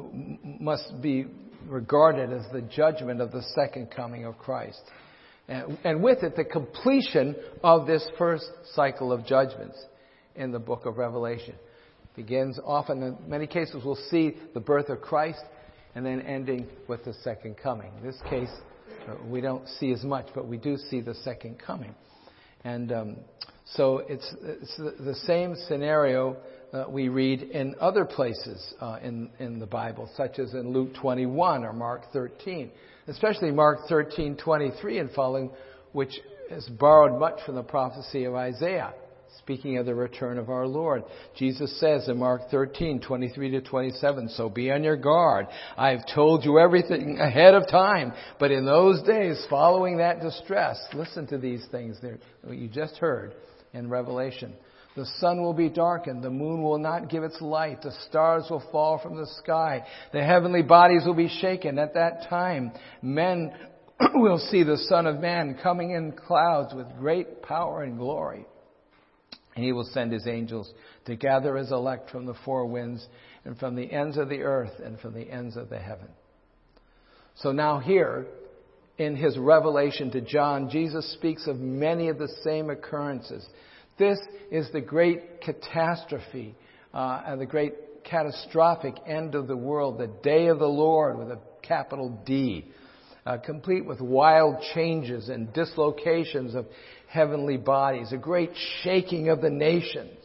must 0.61 1.01
be 1.03 1.27
regarded 1.67 2.33
as 2.33 2.45
the 2.53 2.63
judgment 2.63 3.21
of 3.21 3.33
the 3.33 3.43
second 3.55 3.91
coming 3.91 4.25
of 4.25 4.39
Christ 4.39 4.81
and, 5.51 5.79
and 5.85 6.03
with 6.03 6.23
it 6.23 6.37
the 6.37 6.45
completion 6.45 7.35
of 7.63 7.87
this 7.87 8.07
first 8.17 8.47
cycle 8.73 9.13
of 9.13 9.27
judgments 9.27 9.77
in 10.37 10.53
the 10.53 10.59
book 10.61 10.87
of 10.87 10.97
Revelation. 10.97 11.55
Begins 12.15 12.59
often, 12.65 13.03
in 13.03 13.17
many 13.27 13.47
cases, 13.47 13.83
we'll 13.85 13.99
see 14.11 14.37
the 14.55 14.61
birth 14.61 14.89
of 14.89 15.01
Christ 15.01 15.43
and 15.95 16.07
then 16.07 16.21
ending 16.23 16.69
with 16.87 17.05
the 17.05 17.15
second 17.25 17.57
coming. 17.61 17.93
In 17.99 18.07
this 18.07 18.21
case, 18.31 18.51
uh, 19.09 19.15
we 19.27 19.41
don't 19.41 19.67
see 19.81 19.91
as 19.91 20.05
much, 20.05 20.29
but 20.35 20.47
we 20.47 20.57
do 20.57 20.77
see 20.77 21.01
the 21.01 21.15
second 21.17 21.59
coming. 21.59 21.95
And 22.63 22.93
um, 22.93 23.17
so 23.77 23.99
it's, 24.09 24.35
it's 24.43 24.77
the 24.77 25.15
same 25.27 25.57
scenario 25.69 26.37
that 26.73 26.91
we 26.91 27.09
read 27.09 27.43
in 27.43 27.75
other 27.81 28.05
places 28.05 28.75
uh, 28.81 28.99
in, 29.03 29.31
in 29.39 29.59
the 29.59 29.67
Bible, 29.67 30.09
such 30.17 30.39
as 30.39 30.55
in 30.55 30.73
Luke 30.73 30.95
21 30.95 31.65
or 31.65 31.73
Mark 31.73 32.03
13 32.13 32.71
especially 33.11 33.51
Mark 33.51 33.81
13:23 33.89 35.01
and 35.01 35.11
following, 35.11 35.51
which 35.93 36.13
is 36.51 36.69
borrowed 36.69 37.19
much 37.19 37.41
from 37.45 37.57
the 37.57 37.63
prophecy 37.63 38.25
of 38.25 38.35
Isaiah, 38.35 38.95
speaking 39.39 39.79
of 39.79 39.87
the 39.87 39.95
return 39.95 40.39
of 40.39 40.49
our 40.49 40.67
Lord. 40.67 41.03
Jesus 41.37 41.79
says 41.81 42.09
in 42.09 42.19
Mark 42.19 42.51
13:23 42.51 43.51
to 43.51 43.61
27, 43.61 44.29
"So 44.29 44.49
be 44.49 44.71
on 44.71 44.85
your 44.85 44.97
guard. 44.97 45.49
I 45.77 45.91
have 45.91 46.07
told 46.07 46.45
you 46.45 46.59
everything 46.59 47.19
ahead 47.19 47.55
of 47.55 47.67
time, 47.69 48.13
but 48.39 48.53
in 48.53 48.65
those 48.65 49.03
days 49.03 49.45
following 49.47 49.99
that 49.99 50.21
distress, 50.21 50.81
listen 50.95 51.27
to 51.29 51.39
these 51.39 51.67
things 51.67 52.01
there 52.01 52.19
you 52.49 52.69
just 52.69 52.97
heard 52.97 53.35
in 53.73 53.89
Revelation." 53.89 54.55
The 54.97 55.07
sun 55.19 55.41
will 55.41 55.55
be 55.55 55.69
darkened. 55.69 56.23
The 56.23 56.31
moon 56.31 56.63
will 56.63 56.79
not 56.79 57.09
give 57.09 57.23
its 57.23 57.41
light. 57.41 57.83
The 57.83 57.93
stars 58.09 58.47
will 58.51 58.63
fall 58.73 58.99
from 58.99 59.17
the 59.17 59.27
sky. 59.43 59.87
The 60.13 60.23
heavenly 60.23 60.63
bodies 60.63 61.05
will 61.07 61.15
be 61.15 61.29
shaken. 61.29 61.79
At 61.79 61.95
that 61.95 62.29
time, 62.29 62.73
men 63.01 63.53
will 64.15 64.39
see 64.39 64.65
the 64.65 64.79
Son 64.89 65.07
of 65.07 65.21
Man 65.21 65.59
coming 65.63 65.93
in 65.93 66.13
clouds 66.13 66.75
with 66.75 66.87
great 66.99 67.43
power 67.43 67.83
and 67.83 67.99
glory. 67.99 68.45
And 69.55 69.65
he 69.65 69.73
will 69.73 69.89
send 69.93 70.13
his 70.13 70.27
angels 70.27 70.73
to 71.07 71.17
gather 71.17 71.57
his 71.57 71.71
elect 71.71 72.11
from 72.11 72.27
the 72.27 72.35
four 72.45 72.67
winds 72.67 73.07
and 73.45 73.59
from 73.59 73.77
the 73.77 73.93
ends 73.93 74.17
of 74.17 74.29
the 74.29 74.43
earth 74.43 74.73
and 74.85 74.99
from 74.99 75.15
the 75.15 75.31
ends 75.31 75.57
of 75.57 75.71
the 75.71 75.79
heaven. 75.79 76.09
So 77.37 77.53
now 77.53 77.79
here, 77.79 78.27
in 79.01 79.17
his 79.17 79.39
revelation 79.39 80.11
to 80.11 80.21
John, 80.21 80.69
Jesus 80.69 81.11
speaks 81.15 81.47
of 81.47 81.59
many 81.59 82.09
of 82.09 82.19
the 82.19 82.29
same 82.45 82.69
occurrences. 82.69 83.47
This 83.99 84.19
is 84.51 84.71
the 84.73 84.83
great 84.83 85.41
catastrophe 85.41 86.55
uh, 86.93 87.23
and 87.25 87.41
the 87.41 87.47
great 87.47 88.05
catastrophic 88.05 88.97
end 89.07 89.35
of 89.35 89.47
the 89.47 89.57
world, 89.57 89.97
the 89.97 90.11
day 90.23 90.49
of 90.49 90.59
the 90.59 90.67
Lord 90.67 91.17
with 91.17 91.31
a 91.31 91.39
capital 91.63 92.23
D, 92.27 92.67
uh, 93.25 93.39
complete 93.39 93.87
with 93.87 94.03
wild 94.03 94.57
changes 94.75 95.31
and 95.31 95.51
dislocations 95.55 96.55
of 96.55 96.67
heavenly 97.09 97.57
bodies, 97.57 98.13
a 98.13 98.19
great 98.19 98.51
shaking 98.83 99.31
of 99.31 99.41
the 99.41 99.49
nations, 99.49 100.19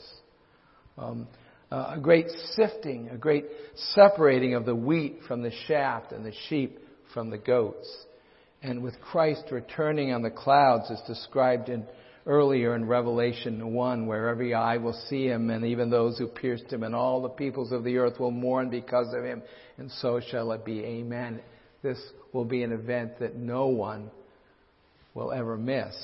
um, 0.98 1.30
uh, 1.72 1.94
a 1.96 2.00
great 2.02 2.28
sifting, 2.56 3.08
a 3.08 3.18
great 3.18 3.46
separating 3.94 4.54
of 4.54 4.66
the 4.66 4.76
wheat 4.76 5.20
from 5.30 5.44
the 5.44 5.52
shaft 5.66 6.12
and 6.12 6.26
the 6.26 6.34
sheep 6.50 6.78
from 7.14 7.30
the 7.30 7.38
goats. 7.38 8.05
And 8.66 8.82
with 8.82 9.00
Christ 9.00 9.44
returning 9.52 10.12
on 10.12 10.24
the 10.24 10.32
clouds 10.32 10.90
as 10.90 11.00
described 11.06 11.70
in 11.70 11.86
earlier 12.26 12.74
in 12.74 12.86
Revelation 12.88 13.76
1, 13.76 14.08
where 14.08 14.28
every 14.28 14.56
eye 14.56 14.78
will 14.78 15.00
see 15.08 15.28
him, 15.28 15.52
and 15.52 15.64
even 15.64 15.92
those 15.92 16.18
who 16.18 16.26
pierced 16.26 16.74
him, 16.74 16.82
and 16.82 16.96
all 16.96 17.22
the 17.22 17.30
peoples 17.30 17.72
of 17.72 17.84
the 17.84 17.98
earth 17.98 18.20
will 18.20 18.32
mourn 18.32 18.72
because 18.72 19.14
of 19.14 19.24
him, 19.24 19.44
and 19.78 19.92
so 20.02 20.20
shall 20.20 20.52
it 20.52 20.66
be. 20.66 20.80
Amen. 20.80 21.42
This 21.84 22.00
will 22.34 22.44
be 22.44 22.64
an 22.64 22.72
event 22.72 23.20
that 23.20 23.36
no 23.36 23.68
one 23.68 24.10
will 25.14 25.32
ever 25.32 25.58
miss, 25.58 25.96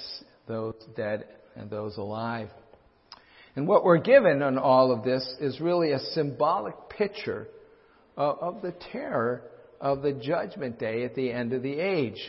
those 0.48 0.76
dead 0.96 1.26
and 1.56 1.68
those 1.68 1.98
alive. 1.98 2.50
And 3.56 3.68
what 3.68 3.84
we're 3.84 3.98
given 3.98 4.44
on 4.44 4.60
all 4.60 4.92
of 4.92 5.04
this 5.04 5.28
is 5.40 5.60
really 5.60 5.94
a 5.94 6.00
symbolic 6.14 6.76
picture 6.90 7.48
of, 8.16 8.38
of 8.38 8.62
the 8.62 8.76
terror 8.92 9.42
of 9.80 10.04
the 10.04 10.14
judgment 10.14 10.78
day 10.78 11.04
at 11.06 11.16
the 11.16 11.32
end 11.32 11.54
of 11.54 11.64
the 11.64 11.80
age. 11.80 12.22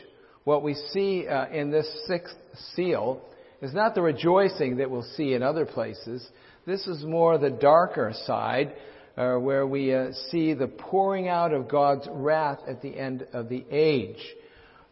What 0.45 0.65
we 0.65 0.75
see 0.75 1.27
uh, 1.29 1.49
in 1.51 1.71
this 1.71 1.89
sixth 2.09 2.35
seal 2.75 3.23
is 3.61 3.73
not 3.73 3.95
the 3.95 4.03
rejoicing 4.03 4.79
that 4.79 4.91
we'll 4.91 5.07
see 5.17 5.35
in 5.35 5.43
other 5.43 5.65
places. 5.65 6.27
This 6.67 6.87
is 6.89 7.05
more 7.05 7.39
the 7.39 7.51
darker 7.51 8.13
side, 8.27 8.75
uh, 9.17 9.37
where 9.37 9.67
we 9.67 9.95
uh, 9.95 10.11
see 10.31 10.55
the 10.55 10.67
pouring 10.67 11.29
out 11.29 11.53
of 11.53 11.69
God's 11.69 12.09
wrath 12.11 12.59
at 12.67 12.83
the 12.83 12.97
end 12.97 13.27
of 13.33 13.49
the 13.49 13.65
age 13.71 14.19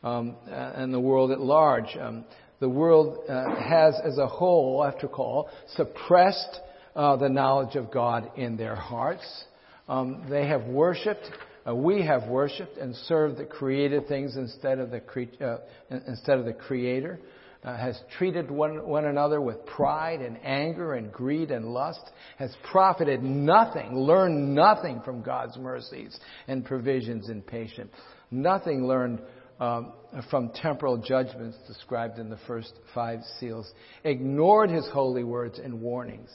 um, 0.05 0.37
uh, 0.49 0.55
and 0.55 0.95
the 0.95 1.01
world 1.01 1.33
at 1.33 1.41
large. 1.41 1.97
Um, 2.01 2.25
the 2.61 2.69
world 2.69 3.19
uh, 3.29 3.57
has, 3.57 3.95
as 4.05 4.19
a 4.19 4.29
whole, 4.29 4.85
after 4.85 5.09
all, 5.09 5.49
suppressed 5.75 6.61
uh, 6.95 7.17
the 7.17 7.29
knowledge 7.29 7.75
of 7.75 7.91
God 7.91 8.31
in 8.37 8.57
their 8.57 8.77
hearts. 8.77 9.45
Um, 9.89 10.27
they 10.31 10.47
have 10.47 10.65
worshipped 10.65 11.29
uh, 11.71 11.75
we 11.75 12.03
have 12.03 12.27
worshipped 12.29 12.77
and 12.77 12.95
served 12.95 13.39
the 13.39 13.45
created 13.45 14.09
things 14.09 14.37
instead 14.37 14.79
of 14.79 14.91
the, 14.91 15.01
cre- 15.01 15.43
uh, 15.43 15.59
instead 16.07 16.39
of 16.39 16.45
the 16.45 16.53
Creator 16.53 17.21
uh, 17.63 17.77
has 17.77 18.01
treated 18.17 18.51
one, 18.51 18.87
one 18.87 19.05
another 19.05 19.41
with 19.41 19.65
pride 19.67 20.21
and 20.21 20.39
anger 20.43 20.95
and 20.95 21.13
greed 21.13 21.51
and 21.51 21.67
lust, 21.67 22.11
has 22.39 22.55
profited 22.71 23.23
nothing, 23.23 23.95
learned 23.95 24.55
nothing 24.55 25.01
from 25.05 25.23
God's 25.23 25.57
mercies 25.59 26.19
and 26.49 26.65
provisions 26.65 27.29
and 27.29 27.47
patience. 27.47 27.93
Nothing 28.31 28.87
learned 28.87 29.21
um, 29.59 29.93
from 30.31 30.51
temporal 30.55 30.97
judgments 30.97 31.59
described 31.69 32.19
in 32.19 32.31
the 32.31 32.39
first 32.47 32.73
five 32.95 33.21
seals. 33.39 33.71
Ignored 34.05 34.71
his 34.71 34.89
holy 34.89 35.25
words 35.25 35.59
and 35.63 35.83
warnings. 35.83 36.31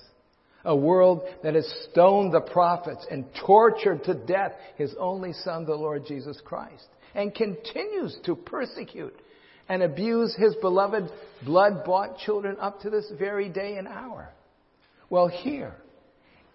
A 0.65 0.75
world 0.75 1.21
that 1.43 1.55
has 1.55 1.71
stoned 1.91 2.33
the 2.33 2.41
prophets 2.41 3.05
and 3.09 3.25
tortured 3.45 4.03
to 4.05 4.15
death 4.15 4.53
his 4.77 4.93
only 4.99 5.31
son, 5.31 5.65
the 5.65 5.75
Lord 5.75 6.03
Jesus 6.07 6.41
Christ, 6.43 6.87
and 7.13 7.33
continues 7.33 8.17
to 8.25 8.35
persecute 8.35 9.15
and 9.69 9.81
abuse 9.81 10.35
his 10.35 10.55
beloved 10.55 11.09
blood 11.45 11.85
bought 11.85 12.17
children 12.19 12.57
up 12.59 12.81
to 12.81 12.89
this 12.89 13.11
very 13.17 13.49
day 13.49 13.77
and 13.77 13.87
hour. 13.87 14.29
Well, 15.09 15.27
here, 15.27 15.75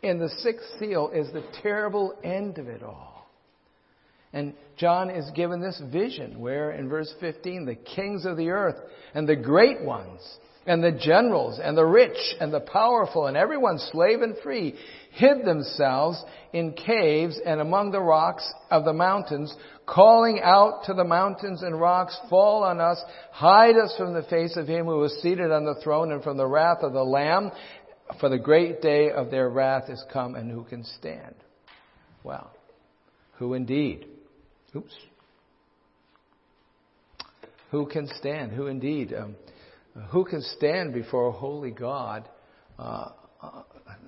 in 0.03 0.19
the 0.19 0.29
sixth 0.29 0.67
seal, 0.79 1.11
is 1.15 1.33
the 1.33 1.45
terrible 1.63 2.19
end 2.23 2.59
of 2.59 2.69
it 2.69 2.83
all. 2.83 3.29
And 4.33 4.55
John 4.77 5.11
is 5.11 5.29
given 5.35 5.61
this 5.61 5.81
vision 5.93 6.39
where 6.41 6.71
in 6.71 6.89
verse 6.89 7.13
15, 7.21 7.67
the 7.67 7.75
kings 7.75 8.25
of 8.25 8.37
the 8.37 8.51
earth 8.51 8.77
and 9.15 9.29
the 9.29 9.37
great 9.37 9.83
ones 9.83 10.21
and 10.71 10.85
the 10.85 10.93
generals 10.93 11.59
and 11.61 11.77
the 11.77 11.85
rich 11.85 12.17
and 12.39 12.55
the 12.55 12.61
powerful 12.61 13.27
and 13.27 13.37
everyone 13.37 13.77
slave 13.77 14.23
and 14.23 14.37
free 14.41 14.73
hid 15.11 15.45
themselves 15.45 16.23
in 16.53 16.73
caves 16.75 17.41
and 17.45 17.61
among 17.61 17.91
the 17.91 18.01
rocks 18.01 18.49
of 18.71 18.85
the 18.85 18.93
mountains, 18.93 19.53
calling 19.85 20.39
out 20.41 20.85
to 20.85 20.95
the 20.95 21.03
mountains 21.03 21.63
and 21.63 21.81
rocks, 21.81 22.17
fall 22.31 22.63
on 22.63 22.81
us, 22.81 23.03
hide 23.33 23.75
us 23.75 23.93
from 23.99 24.15
the 24.15 24.23
face 24.23 24.57
of 24.57 24.69
him 24.69 24.87
who 24.87 25.03
is 25.03 25.21
seated 25.21 25.51
on 25.51 25.65
the 25.65 25.75
throne 25.83 26.13
and 26.13 26.23
from 26.23 26.37
the 26.37 26.47
wrath 26.47 26.85
of 26.85 26.93
the 26.93 27.03
Lamb, 27.03 27.51
for 28.21 28.29
the 28.29 28.39
great 28.39 28.81
day 28.81 29.11
of 29.11 29.29
their 29.33 29.51
wrath 29.51 29.91
is 29.91 30.05
come 30.13 30.37
and 30.37 30.53
who 30.53 30.63
can 30.63 30.85
stand? 30.85 31.35
Well, 32.23 32.49
who 33.39 33.55
indeed? 33.55 34.07
Oops. 34.77 34.95
Who 37.73 37.87
can 37.87 38.07
stand? 38.21 38.53
Who 38.53 38.69
indeed? 38.69 39.13
Um, 39.13 39.35
who 40.11 40.25
can 40.25 40.43
stand 40.43 40.93
before 40.95 41.29
a 41.29 41.33
holy 41.33 41.71
God 41.71 42.29
uh, 42.79 43.11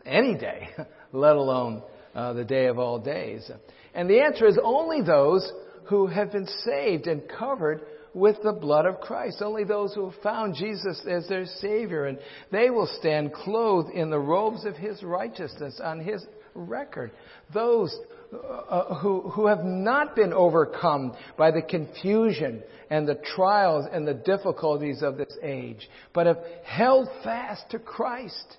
any 0.04 0.36
day, 0.36 0.68
let 1.12 1.36
alone 1.36 1.82
uh, 2.14 2.32
the 2.32 2.44
day 2.44 2.66
of 2.66 2.78
all 2.78 2.98
days? 2.98 3.50
And 3.94 4.08
the 4.08 4.20
answer 4.20 4.46
is 4.46 4.58
only 4.62 5.02
those 5.02 5.50
who 5.84 6.06
have 6.06 6.32
been 6.32 6.46
saved 6.64 7.06
and 7.06 7.22
covered 7.38 7.82
with 8.14 8.36
the 8.42 8.52
blood 8.52 8.86
of 8.86 9.00
Christ. 9.00 9.42
Only 9.42 9.64
those 9.64 9.94
who 9.94 10.10
have 10.10 10.22
found 10.22 10.54
Jesus 10.54 11.04
as 11.08 11.26
their 11.28 11.46
Savior. 11.46 12.06
And 12.06 12.18
they 12.50 12.70
will 12.70 12.88
stand 12.98 13.32
clothed 13.32 13.90
in 13.90 14.10
the 14.10 14.18
robes 14.18 14.64
of 14.64 14.76
His 14.76 15.02
righteousness 15.02 15.80
on 15.82 16.00
His 16.00 16.24
record. 16.54 17.12
Those 17.52 17.94
uh, 18.32 18.94
who, 18.94 19.20
who 19.28 19.46
have 19.46 19.62
not 19.62 20.16
been 20.16 20.32
overcome 20.32 21.14
by 21.36 21.50
the 21.50 21.60
confusion 21.60 22.62
and 22.88 23.06
the 23.06 23.20
trials 23.36 23.86
and 23.92 24.08
the 24.08 24.14
difficulties 24.14 25.02
of 25.02 25.18
this 25.18 25.36
age, 25.42 25.86
but 26.14 26.26
have 26.26 26.38
held 26.64 27.08
fast 27.22 27.68
to 27.70 27.78
Christ. 27.78 28.56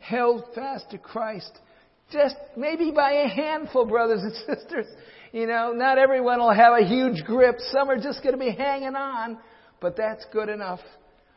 Held 0.00 0.44
fast 0.54 0.90
to 0.90 0.98
Christ. 0.98 1.50
Just 2.12 2.36
maybe 2.58 2.90
by 2.90 3.12
a 3.12 3.28
handful, 3.28 3.86
brothers 3.86 4.20
and 4.22 4.34
sisters. 4.58 4.86
You 5.32 5.46
know, 5.46 5.72
not 5.72 5.96
everyone 5.96 6.38
will 6.38 6.54
have 6.54 6.74
a 6.78 6.84
huge 6.84 7.24
grip. 7.24 7.56
Some 7.72 7.88
are 7.88 7.98
just 7.98 8.22
going 8.22 8.34
to 8.34 8.38
be 8.38 8.50
hanging 8.50 8.96
on, 8.96 9.38
but 9.80 9.96
that's 9.96 10.26
good 10.30 10.50
enough. 10.50 10.80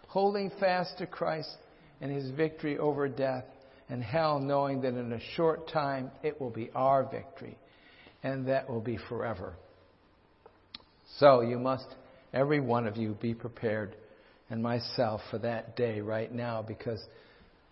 Holding 0.08 0.52
fast 0.60 0.98
to 0.98 1.08
Christ 1.08 1.56
and 2.02 2.12
his 2.12 2.30
victory 2.32 2.78
over 2.78 3.08
death 3.08 3.46
and 3.88 4.04
hell, 4.04 4.40
knowing 4.40 4.82
that 4.82 4.96
in 4.96 5.14
a 5.14 5.20
short 5.36 5.70
time 5.70 6.12
it 6.24 6.42
will 6.42 6.50
be 6.50 6.70
our 6.76 7.10
victory 7.10 7.58
and 8.24 8.48
that 8.48 8.70
will 8.70 8.82
be 8.82 8.98
forever. 9.10 9.54
So 11.18 11.42
you 11.42 11.60
must, 11.60 11.88
every 12.34 12.60
one 12.60 12.88
of 12.88 12.98
you, 12.98 13.18
be 13.20 13.34
prepared, 13.34 13.96
and 14.50 14.62
myself, 14.62 15.22
for 15.30 15.38
that 15.40 15.76
day 15.76 16.02
right 16.02 16.34
now 16.34 16.62
because, 16.62 17.02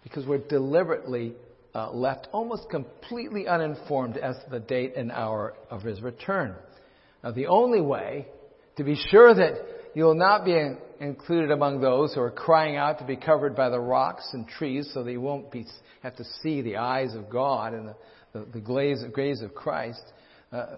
because 0.04 0.26
we're 0.26 0.38
deliberately 0.48 1.34
uh, 1.74 1.92
left 1.92 2.28
almost 2.32 2.70
completely 2.70 3.48
uninformed 3.48 4.18
as 4.18 4.36
to 4.44 4.50
the 4.50 4.60
date 4.60 4.96
and 4.96 5.12
hour 5.12 5.54
of 5.70 5.82
his 5.84 6.02
return. 6.02 6.56
Now, 7.24 7.32
the 7.32 7.48
only 7.48 7.82
way 7.82 8.28
to 8.78 8.84
be 8.84 8.96
sure 9.10 9.34
that 9.34 9.54
you 9.94 10.04
will 10.04 10.16
not 10.16 10.46
be 10.46 10.56
included 11.00 11.52
among 11.52 11.82
those 11.82 12.14
who 12.14 12.22
are 12.22 12.32
crying 12.32 12.78
out 12.78 13.00
to 13.00 13.06
be 13.06 13.16
covered 13.16 13.56
by 13.56 13.70
the 13.70 13.80
rocks 13.80 14.30
and 14.34 14.48
trees 14.48 14.90
so 14.94 15.04
that 15.04 15.12
you 15.12 15.22
won't 15.22 15.52
be, 15.52 15.66
have 16.04 16.16
to 16.18 16.24
see 16.42 16.62
the 16.62 16.78
eyes 16.78 17.16
of 17.16 17.30
God 17.30 17.74
and 17.74 17.90
the, 17.90 17.96
the, 18.34 18.46
the 18.54 18.60
glaze, 18.60 19.42
of 19.42 19.56
Christ 19.56 20.04
uh, 20.52 20.78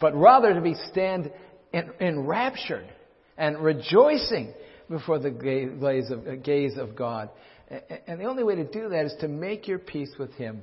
but 0.00 0.14
rather 0.14 0.54
to 0.54 0.60
be 0.60 0.74
stand 0.90 1.30
enraptured 2.00 2.88
and 3.36 3.58
rejoicing 3.58 4.52
before 4.88 5.18
the 5.18 5.30
gaze 5.30 6.10
of, 6.10 6.26
uh, 6.26 6.34
gaze 6.36 6.76
of 6.76 6.96
God. 6.96 7.30
And 8.06 8.20
the 8.20 8.24
only 8.24 8.42
way 8.42 8.56
to 8.56 8.64
do 8.64 8.88
that 8.88 9.06
is 9.06 9.14
to 9.20 9.28
make 9.28 9.68
your 9.68 9.78
peace 9.78 10.12
with 10.18 10.32
Him 10.34 10.62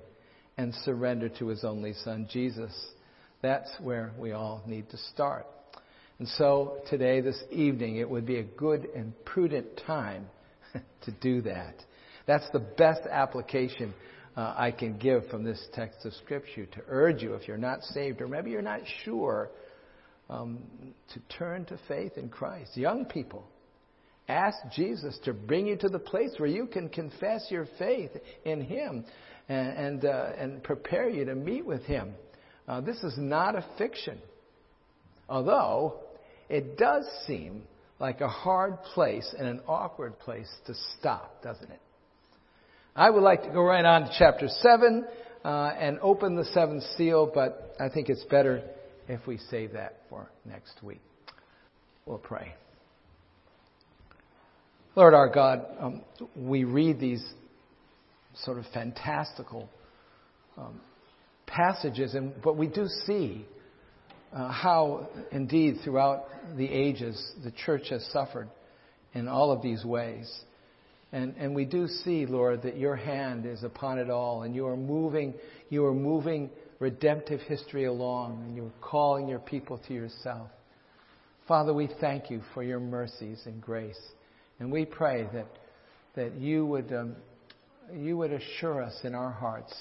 and 0.58 0.74
surrender 0.84 1.30
to 1.30 1.48
His 1.48 1.64
only 1.64 1.94
Son, 1.94 2.28
Jesus. 2.30 2.74
That's 3.42 3.70
where 3.80 4.12
we 4.20 4.34
all 4.34 4.62
need 4.66 4.90
to 4.90 4.98
start. 5.14 5.46
And 6.20 6.28
so 6.28 6.80
today, 6.90 7.22
this 7.22 7.42
evening, 7.52 7.98
it 7.98 8.10
would 8.10 8.26
be 8.26 8.40
a 8.40 8.44
good 8.44 8.88
and 8.96 9.14
prudent 9.24 9.82
time 9.86 10.26
to 11.04 11.12
do 11.22 11.42
that. 11.44 11.76
That's 12.26 12.50
the 12.52 12.60
best 12.60 13.02
application 13.10 13.94
uh, 14.38 14.54
I 14.56 14.70
can 14.70 14.98
give 14.98 15.28
from 15.30 15.44
this 15.44 15.62
text 15.74 16.06
of 16.06 16.14
Scripture 16.14 16.68
to 16.68 16.82
urge 16.88 17.24
you, 17.24 17.34
if 17.34 17.48
you're 17.48 17.58
not 17.58 17.82
saved 17.82 18.22
or 18.22 18.28
maybe 18.28 18.52
you're 18.52 18.62
not 18.62 18.82
sure, 19.04 19.50
um, 20.30 20.60
to 21.14 21.20
turn 21.38 21.66
to 21.66 21.80
faith 21.88 22.14
in 22.18 22.30
Christ. 22.30 22.78
Young 22.78 23.06
people, 23.06 23.44
ask 24.30 24.58
Jesus 24.76 25.18
to 25.26 25.34
bring 25.34 25.66
you 25.66 25.76
to 25.78 25.90
the 25.90 25.98
place 25.98 26.32
where 26.38 26.50
you 26.50 26.68
can 26.68 26.88
confess 26.88 27.48
your 27.50 27.68
faith 27.80 28.12
in 28.46 28.62
Him 28.62 29.06
and, 29.50 29.70
and, 29.70 30.06
uh, 30.06 30.30
and 30.38 30.64
prepare 30.64 31.10
you 31.10 31.26
to 31.26 31.34
meet 31.34 31.66
with 31.66 31.82
Him. 31.84 32.14
Uh, 32.68 32.82
this 32.82 32.98
is 32.98 33.16
not 33.18 33.56
a 33.56 33.66
fiction. 33.80 34.20
Although, 35.28 35.96
it 36.48 36.78
does 36.78 37.06
seem 37.26 37.64
like 38.00 38.22
a 38.22 38.28
hard 38.28 38.84
place 38.94 39.34
and 39.36 39.48
an 39.48 39.62
awkward 39.68 40.20
place 40.20 40.50
to 40.68 40.76
stop, 41.00 41.42
doesn't 41.42 41.72
it? 41.72 41.82
I 42.98 43.12
would 43.12 43.22
like 43.22 43.44
to 43.44 43.50
go 43.50 43.62
right 43.62 43.86
on 43.86 44.06
to 44.06 44.12
chapter 44.18 44.48
7 44.48 45.06
uh, 45.46 45.48
and 45.80 46.00
open 46.00 46.36
the 46.36 46.46
seventh 46.46 46.82
seal, 46.98 47.32
but 47.32 47.76
I 47.80 47.90
think 47.90 48.10
it's 48.10 48.24
better 48.24 48.64
if 49.08 49.28
we 49.28 49.38
save 49.52 49.74
that 49.74 50.02
for 50.10 50.32
next 50.46 50.82
week. 50.82 51.02
We'll 52.08 52.18
pray. 52.18 52.56
Lord 54.96 55.14
our 55.14 55.30
God, 55.30 55.68
um, 55.80 56.02
we 56.36 56.64
read 56.64 57.00
these 57.00 57.24
sort 58.44 58.58
of 58.58 58.66
fantastical 58.74 59.70
um, 60.58 60.82
passages, 61.46 62.16
and 62.16 62.34
but 62.42 62.58
we 62.58 62.66
do 62.66 62.88
see 63.06 63.46
uh, 64.34 64.52
how, 64.52 65.08
indeed, 65.32 65.82
throughout 65.84 66.26
the 66.58 66.68
ages, 66.68 67.32
the 67.44 67.52
church 67.52 67.90
has 67.92 68.04
suffered 68.12 68.50
in 69.14 69.28
all 69.28 69.52
of 69.52 69.62
these 69.62 69.86
ways. 69.86 70.28
And, 71.12 71.36
and 71.38 71.56
we 71.56 71.66
do 71.66 71.88
see, 71.88 72.26
Lord, 72.26 72.64
that 72.64 72.78
your 72.78 72.96
hand 72.96 73.46
is 73.46 73.64
upon 73.64 73.98
it 73.98 74.10
all, 74.10 74.44
and 74.44 74.54
you 74.54 74.68
are 74.68 74.76
moving, 74.76 75.34
you 75.70 75.86
are 75.86 75.94
moving 75.94 76.50
redemptive 76.80 77.40
history 77.42 77.86
along, 77.86 78.44
and 78.46 78.56
you're 78.56 78.74
calling 78.82 79.28
your 79.28 79.40
people 79.40 79.80
to 79.88 79.94
yourself. 79.94 80.50
Father, 81.48 81.74
we 81.74 81.90
thank 82.02 82.30
you 82.30 82.42
for 82.54 82.62
your 82.62 82.82
mercies 82.82 83.42
and 83.46 83.62
grace. 83.62 84.00
And 84.60 84.70
we 84.72 84.84
pray 84.84 85.28
that, 85.34 85.48
that 86.16 86.36
you, 86.36 86.66
would, 86.66 86.92
um, 86.92 87.16
you 87.96 88.18
would 88.18 88.34
assure 88.34 88.84
us 88.84 89.00
in 89.04 89.16
our 89.16 89.32
hearts 89.32 89.74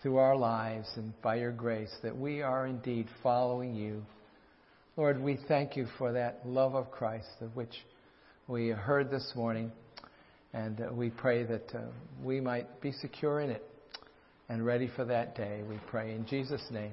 through 0.00 0.18
our 0.18 0.36
lives 0.36 0.88
and 0.96 1.12
by 1.22 1.36
your 1.36 1.52
grace 1.52 1.92
that 2.02 2.16
we 2.16 2.42
are 2.42 2.66
indeed 2.66 3.08
following 3.22 3.74
you. 3.74 4.04
Lord, 4.96 5.20
we 5.20 5.38
thank 5.48 5.76
you 5.76 5.86
for 5.98 6.12
that 6.12 6.40
love 6.44 6.74
of 6.74 6.90
Christ 6.90 7.30
of 7.40 7.56
which 7.56 7.74
we 8.46 8.68
heard 8.68 9.10
this 9.10 9.32
morning. 9.34 9.72
And 10.54 10.80
uh, 10.80 10.92
we 10.92 11.10
pray 11.10 11.44
that 11.44 11.74
uh, 11.74 11.80
we 12.22 12.40
might 12.40 12.80
be 12.80 12.92
secure 12.92 13.40
in 13.40 13.50
it 13.50 13.66
and 14.48 14.64
ready 14.64 14.90
for 14.94 15.04
that 15.06 15.34
day. 15.34 15.62
We 15.68 15.78
pray 15.86 16.12
in 16.12 16.26
Jesus' 16.26 16.66
name. 16.70 16.92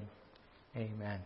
Amen. 0.76 1.20